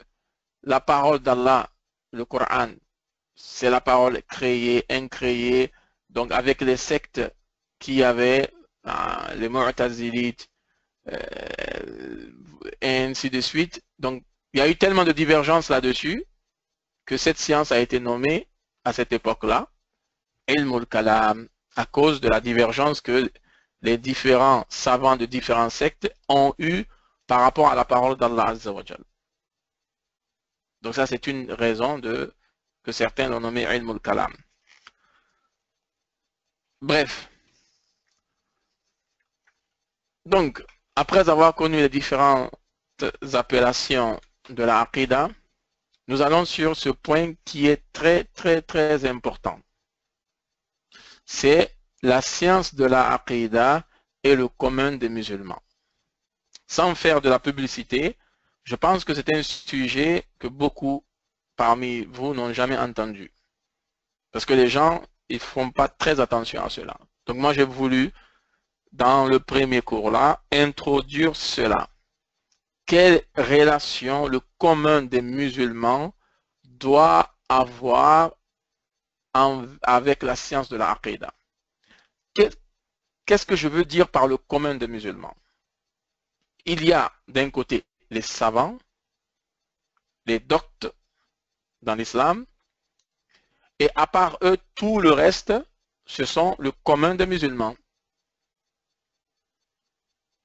la 0.62 0.81
parole 0.81 1.20
d'Allah, 1.20 1.70
le 2.12 2.24
Coran. 2.24 2.70
C'est 3.35 3.70
la 3.70 3.81
parole 3.81 4.22
créée, 4.24 4.85
incréée, 4.91 5.72
donc 6.11 6.33
avec 6.33 6.61
les 6.61 6.76
sectes 6.76 7.22
qui 7.78 8.03
avaient 8.03 8.51
euh, 8.87 9.35
les 9.37 9.49
Mu'tazilites, 9.49 10.49
euh, 11.09 12.31
et 12.81 12.99
ainsi 12.99 13.31
de 13.31 13.41
suite. 13.41 13.83
Donc, 13.99 14.22
il 14.53 14.59
y 14.59 14.62
a 14.62 14.68
eu 14.68 14.76
tellement 14.76 15.05
de 15.05 15.12
divergences 15.12 15.70
là-dessus 15.70 16.24
que 17.07 17.16
cette 17.16 17.39
science 17.39 17.72
a 17.72 17.78
été 17.78 18.01
nommée 18.01 18.49
à 18.85 18.93
cette 18.93 19.12
époque-là, 19.12 19.68
Ilmul 20.49 20.87
Kalam, 20.87 21.49
à 21.76 21.86
cause 21.86 22.20
de 22.20 22.28
la 22.28 22.40
divergence 22.40 23.00
que 23.00 23.30
les 23.82 23.98
différents 23.98 24.64
savants 24.68 25.16
de 25.16 25.26
différents 25.26 25.70
sectes 25.70 26.12
ont 26.28 26.54
eu 26.58 26.84
par 27.26 27.40
rapport 27.40 27.68
à 27.70 27.74
la 27.74 27.84
parole 27.84 28.16
d'Allah. 28.16 28.54
Donc 30.82 30.94
ça, 30.94 31.06
c'est 31.06 31.26
une 31.26 31.52
raison 31.52 31.98
de, 31.98 32.34
que 32.82 32.92
certains 32.92 33.28
l'ont 33.28 33.40
nommé 33.40 33.62
Ilmul 33.62 34.00
Kalam. 34.00 34.34
Bref. 36.82 37.28
Donc, 40.24 40.64
après 40.96 41.28
avoir 41.28 41.54
connu 41.54 41.76
les 41.76 41.88
différentes 41.88 42.50
appellations 43.34 44.20
de 44.48 44.62
la 44.64 44.80
Aqidah, 44.80 45.28
nous 46.08 46.22
allons 46.22 46.44
sur 46.44 46.76
ce 46.76 46.88
point 46.88 47.34
qui 47.44 47.68
est 47.68 47.82
très, 47.92 48.24
très, 48.24 48.62
très 48.62 49.04
important. 49.04 49.60
C'est 51.33 51.76
la 52.03 52.22
science 52.22 52.74
de 52.74 52.85
la 52.85 53.12
Aqidah 53.12 53.85
et 54.24 54.35
le 54.35 54.49
commun 54.49 54.91
des 54.91 55.09
musulmans. 55.09 55.62
Sans 56.66 56.97
faire 56.97 57.20
de 57.20 57.31
la 57.31 57.39
publicité, 57.39 58.18
je 58.64 58.74
pense 58.74 59.05
que 59.05 59.14
c'est 59.14 59.33
un 59.33 59.45
sujet 59.45 60.26
que 60.41 60.49
beaucoup 60.49 61.05
parmi 61.55 62.05
vous 62.07 62.35
n'ont 62.35 62.53
jamais 62.53 62.76
entendu. 62.76 63.33
Parce 64.33 64.45
que 64.45 64.55
les 64.55 64.68
gens, 64.68 65.03
ils 65.28 65.39
font 65.39 65.70
pas 65.70 65.87
très 65.87 66.18
attention 66.18 66.64
à 66.64 66.68
cela. 66.68 66.99
Donc 67.26 67.37
moi, 67.37 67.53
j'ai 67.53 67.64
voulu, 67.64 68.12
dans 68.91 69.26
le 69.26 69.39
premier 69.39 69.83
cours 69.83 70.11
là, 70.11 70.43
introduire 70.51 71.37
cela. 71.37 71.89
Quelle 72.87 73.22
relation 73.37 74.26
le 74.26 74.41
commun 74.59 75.03
des 75.03 75.22
musulmans 75.22 76.12
doit 76.64 77.33
avoir 77.49 78.33
avec 79.33 80.22
la 80.22 80.37
science 80.37 80.68
de 80.68 80.76
la 80.76 80.91
Aqidah 80.91 81.33
Qu'est-ce 82.35 83.47
que 83.47 83.57
je 83.57 83.68
veux 83.68 83.85
dire 83.85 84.09
par 84.09 84.26
le 84.26 84.37
commun 84.37 84.74
des 84.74 84.89
musulmans? 84.89 85.37
Il 86.64 86.85
y 86.85 86.93
a 86.93 87.12
d'un 87.28 87.51
côté 87.51 87.85
les 88.11 88.22
savants, 88.22 88.78
les 90.26 90.41
doctes 90.41 90.89
dans 91.83 91.95
l'islam, 91.95 92.45
et 93.78 93.89
à 93.95 94.07
part 94.07 94.37
eux, 94.43 94.59
tout 94.74 95.01
le 95.01 95.12
reste, 95.12 95.53
ce 96.07 96.24
sont 96.24 96.57
le 96.59 96.72
commun 96.72 97.14
des 97.14 97.26
musulmans. 97.26 97.76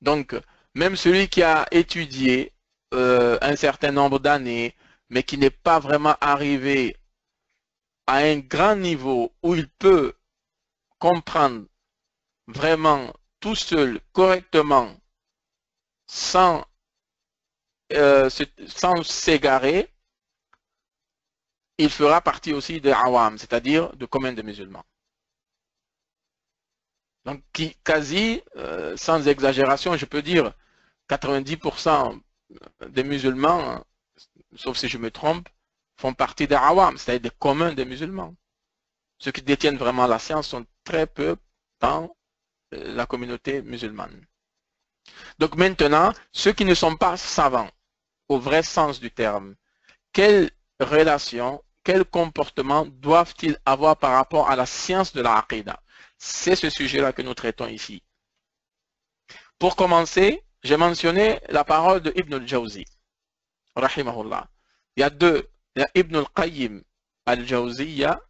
Donc, 0.02 0.36
même 0.76 0.96
celui 0.96 1.28
qui 1.28 1.42
a 1.42 1.66
étudié 1.72 2.54
euh, 2.94 3.38
un 3.42 3.56
certain 3.56 3.92
nombre 3.92 4.20
d'années, 4.20 4.76
mais 5.10 5.24
qui 5.24 5.38
n'est 5.38 5.50
pas 5.50 5.80
vraiment 5.80 6.16
arrivé 6.22 6.96
à 8.08 8.18
un 8.18 8.39
grand 8.39 8.76
niveau 8.76 9.34
où 9.43 9.56
il 9.56 9.68
peut 9.68 10.14
comprendre 10.99 11.66
vraiment 12.47 13.14
tout 13.39 13.56
seul, 13.56 13.99
correctement, 14.14 14.95
sans 16.08 16.66
euh, 17.93 18.30
s'égarer, 19.03 19.91
il 21.78 21.89
fera 21.89 22.22
partie 22.22 22.53
aussi 22.53 22.82
de 22.82 22.91
awam, 22.91 23.38
c'est-à-dire 23.38 23.95
de 23.95 24.06
commun 24.06 24.34
des 24.34 24.43
musulmans. 24.43 24.86
Donc, 27.26 27.43
quasi, 27.84 28.41
euh, 28.56 28.95
sans 28.97 29.28
exagération, 29.28 29.97
je 29.97 30.06
peux 30.06 30.22
dire 30.22 30.53
90% 31.10 32.22
des 32.89 33.03
musulmans, 33.03 33.84
sauf 34.56 34.78
si 34.78 34.88
je 34.88 34.97
me 34.97 35.12
trompe, 35.12 35.49
font 35.98 36.14
partie 36.14 36.48
des 36.48 36.56
awam, 36.56 36.98
c'est-à-dire 36.98 37.30
des 37.32 37.38
communs 37.38 37.74
des 37.74 37.86
musulmans. 37.86 38.36
Ceux 39.18 39.32
qui 39.32 39.41
détiennent 39.41 39.78
vraiment 39.78 40.08
la 40.08 40.20
science 40.20 40.48
sont 40.50 40.66
très 40.84 41.08
peu 41.08 41.38
dans 41.80 42.16
euh, 42.74 42.93
la 42.93 43.06
communauté 43.06 43.62
musulmane. 43.62 44.26
Donc 45.39 45.56
maintenant, 45.56 46.14
ceux 46.32 46.52
qui 46.54 46.66
ne 46.66 46.74
sont 46.74 46.98
pas 46.98 47.18
savants, 47.18 47.70
au 48.28 48.39
vrai 48.39 48.64
sens 48.64 49.00
du 49.00 49.12
terme, 49.12 49.56
quelle 50.12 50.50
relation, 50.80 51.64
quel 51.84 52.04
comportement 52.06 52.86
doivent-ils 52.86 53.58
avoir 53.66 53.98
par 53.98 54.14
rapport 54.14 54.50
à 54.50 54.56
la 54.56 54.66
science 54.66 55.14
de 55.14 55.22
la 55.22 55.38
Aqidah? 55.38 55.80
C'est 56.18 56.56
ce 56.56 56.70
sujet-là 56.70 57.14
que 57.14 57.22
nous 57.22 57.34
traitons 57.34 57.68
ici. 57.68 58.02
Pour 59.60 59.76
commencer, 59.76 60.43
j'ai 60.64 60.78
mentionné 60.78 61.39
la 61.50 61.64
parole 61.64 62.02
de 62.02 62.12
Ibn 62.16 62.34
al-Jawzi, 62.36 62.86
rahimahullah. 63.76 64.50
Il 64.96 65.02
y 65.02 65.04
a 65.04 65.10
deux, 65.10 65.48
il 65.76 65.82
y 65.82 65.84
a 65.84 65.89
Ibn 65.93 66.15
al-Qayyim 66.15 66.84
al-Jawziya 67.26 68.21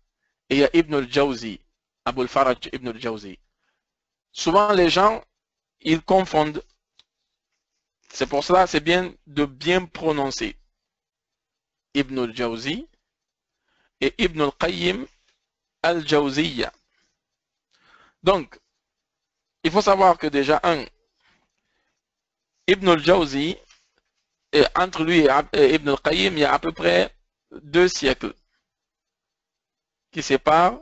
et 0.49 0.55
il 0.55 0.59
y 0.61 0.63
a 0.63 0.69
Ibn 0.73 0.95
al-Jawzi, 0.95 1.59
Abu 2.05 2.21
al-Faraj 2.21 2.69
Ibn 2.71 2.87
al-Jawzi. 2.89 3.39
Souvent, 4.31 4.73
les 4.73 4.89
gens, 4.89 5.23
ils 5.81 6.01
confondent 6.01 6.63
c'est 8.15 8.27
pour 8.27 8.45
cela, 8.45 8.65
c'est 8.65 8.79
bien 8.79 9.13
de 9.27 9.43
bien 9.43 9.85
prononcer 9.85 10.55
Ibn 11.95 12.17
al-Jawzi 12.19 12.87
et 13.99 14.15
Ibn 14.17 14.41
al-Qayyim 14.41 15.05
al-Jawziyya. 15.83 16.71
Donc, 18.23 18.57
il 19.63 19.71
faut 19.71 19.81
savoir 19.81 20.17
que 20.17 20.27
déjà, 20.27 20.61
un, 20.63 20.85
Ibn 22.67 22.87
al-Jawzi, 22.87 23.57
entre 24.75 25.03
lui 25.03 25.27
et 25.51 25.75
Ibn 25.75 25.89
al-Qayyim, 25.89 26.37
il 26.37 26.39
y 26.39 26.45
a 26.45 26.53
à 26.53 26.59
peu 26.59 26.71
près 26.71 27.14
deux 27.62 27.88
siècles 27.88 28.34
qui 30.12 30.24
séparent 30.24 30.82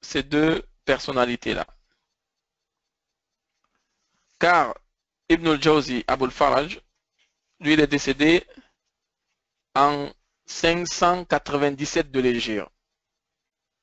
ces 0.00 0.22
deux 0.22 0.64
personnalités-là. 0.84 1.66
Car 4.38 4.74
Ibn 5.28 5.48
al-Jawzi 5.48 6.04
Abul 6.06 6.30
Faraj, 6.30 6.80
lui, 7.60 7.74
il 7.74 7.80
est 7.80 7.86
décédé 7.86 8.46
en 9.74 10.10
597 10.46 12.10
de 12.10 12.20
l'Égypte. 12.20 12.68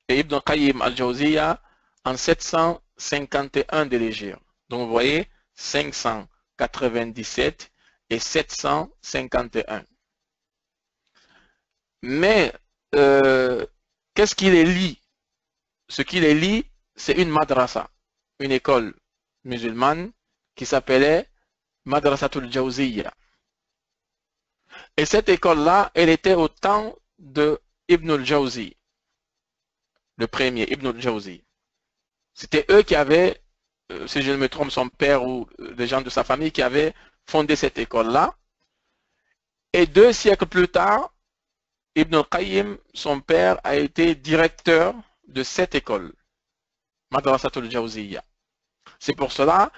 Et 0.08 0.18
Ibn 0.20 0.38
Qayyim 0.44 0.82
al-Jawziya 0.82 1.62
en 2.04 2.16
751 2.16 3.86
de 3.86 3.96
l'Égypte. 3.96 4.38
Donc 4.68 4.86
vous 4.86 4.92
voyez, 4.92 5.28
597 5.54 7.70
et 8.10 8.18
751. 8.18 9.84
Mais 12.02 12.52
euh, 12.94 13.66
qu'est-ce 14.14 14.34
qu'il 14.34 14.54
est 14.54 14.64
lit 14.64 15.00
Ce 15.88 16.02
qu'il 16.02 16.24
est 16.24 16.34
lit, 16.34 16.64
c'est 16.96 17.14
une 17.14 17.30
madrasa, 17.30 17.90
une 18.40 18.52
école 18.52 18.94
musulmane 19.44 20.12
qui 20.54 20.66
s'appelait 20.66 21.28
Madrasatul 21.84 22.52
Jawziya. 22.52 23.12
Et 24.96 25.06
cette 25.06 25.28
école-là, 25.28 25.90
elle 25.94 26.08
était 26.08 26.34
au 26.34 26.48
temps 26.48 26.96
de 27.18 27.60
Ibn 27.88 28.10
al-Jawzi, 28.10 28.76
le 30.16 30.26
premier, 30.26 30.70
Ibn 30.70 30.88
al-Jawzi. 30.88 31.44
C'était 32.34 32.66
eux 32.70 32.82
qui 32.82 32.94
avaient, 32.94 33.40
euh, 33.92 34.06
si 34.06 34.22
je 34.22 34.30
ne 34.30 34.36
me 34.36 34.48
trompe, 34.48 34.70
son 34.70 34.88
père 34.88 35.24
ou 35.24 35.48
des 35.58 35.86
gens 35.86 36.02
de 36.02 36.10
sa 36.10 36.24
famille 36.24 36.52
qui 36.52 36.62
avaient 36.62 36.94
fondé 37.26 37.56
cette 37.56 37.78
école-là. 37.78 38.36
Et 39.72 39.86
deux 39.86 40.12
siècles 40.12 40.46
plus 40.46 40.68
tard, 40.68 41.12
Ibn 41.94 42.14
al-Qayyim, 42.14 42.78
son 42.94 43.20
père, 43.20 43.60
a 43.64 43.76
été 43.76 44.14
directeur 44.14 44.94
de 45.26 45.42
cette 45.42 45.74
école, 45.74 46.12
Madrasatul 47.10 47.70
Jawziya. 47.70 48.22
C'est 48.98 49.14
pour 49.14 49.32
cela 49.32 49.72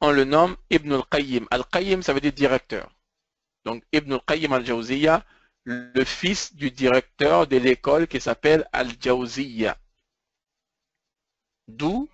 on 0.00 0.10
le 0.12 0.24
nomme 0.24 0.56
Ibn 0.70 0.92
al-Qayyim. 0.92 1.46
Al-Qayyim, 1.50 2.02
ça 2.02 2.12
veut 2.12 2.20
dire 2.20 2.32
directeur. 2.32 2.90
Donc 3.64 3.82
Ibn 3.92 4.12
al-Qayyim 4.14 4.52
al-Jawziyya, 4.52 5.24
le 5.64 6.04
fils 6.04 6.54
du 6.54 6.70
directeur 6.70 7.46
de 7.46 7.56
l'école 7.56 8.06
qui 8.06 8.20
s'appelle 8.20 8.68
Al-Jawziyya. 8.72 9.78
D'où 11.68 12.08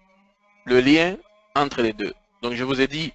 le 0.66 0.80
lien 0.80 1.16
entre 1.56 1.82
les 1.82 1.92
deux. 1.92 2.14
Donc 2.42 2.54
je 2.54 2.62
vous 2.62 2.80
ai 2.80 2.86
dit 2.86 3.12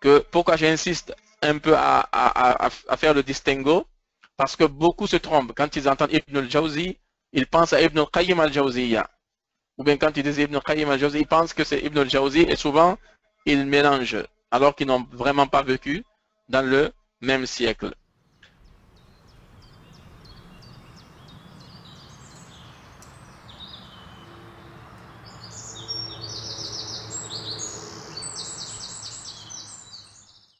que 0.00 0.18
pourquoi 0.18 0.56
j'insiste 0.56 1.14
un 1.40 1.58
peu 1.58 1.74
à, 1.74 2.68
faire 2.98 3.14
le 3.14 3.22
distinguo, 3.22 3.86
parce 4.36 4.56
que 4.56 4.64
beaucoup 4.64 5.06
se 5.06 5.16
trompent. 5.16 5.52
Quand 5.56 5.76
ils 5.76 5.88
entendent 5.88 6.12
Ibn 6.12 6.38
al-Jawzi, 6.38 6.98
ils 7.32 7.46
pensent 7.46 7.72
à 7.72 7.80
Ibn 7.80 7.98
al-Qayyim 8.00 8.40
al-Jawziyya. 8.40 9.08
Ou 9.78 9.84
bien 9.84 9.96
quand 9.96 10.16
ils 10.16 10.22
disent 10.22 10.38
Ibn 10.38 10.56
al-Qayyim 10.56 10.90
al-Jawzi, 10.90 11.20
ils 11.20 11.26
pensent 11.26 11.54
que 11.54 11.64
c'est 11.64 11.80
Ibn 11.80 11.98
al-Jawzi 11.98 12.40
et 12.40 12.56
souvent 12.56 12.98
ils 13.46 13.64
mélangent 13.66 14.24
alors 14.50 14.74
qu'ils 14.74 14.86
n'ont 14.86 15.06
vraiment 15.12 15.46
pas 15.46 15.62
vécu 15.62 16.04
dans 16.48 16.62
le 16.62 16.92
même 17.20 17.46
siècle. 17.46 17.94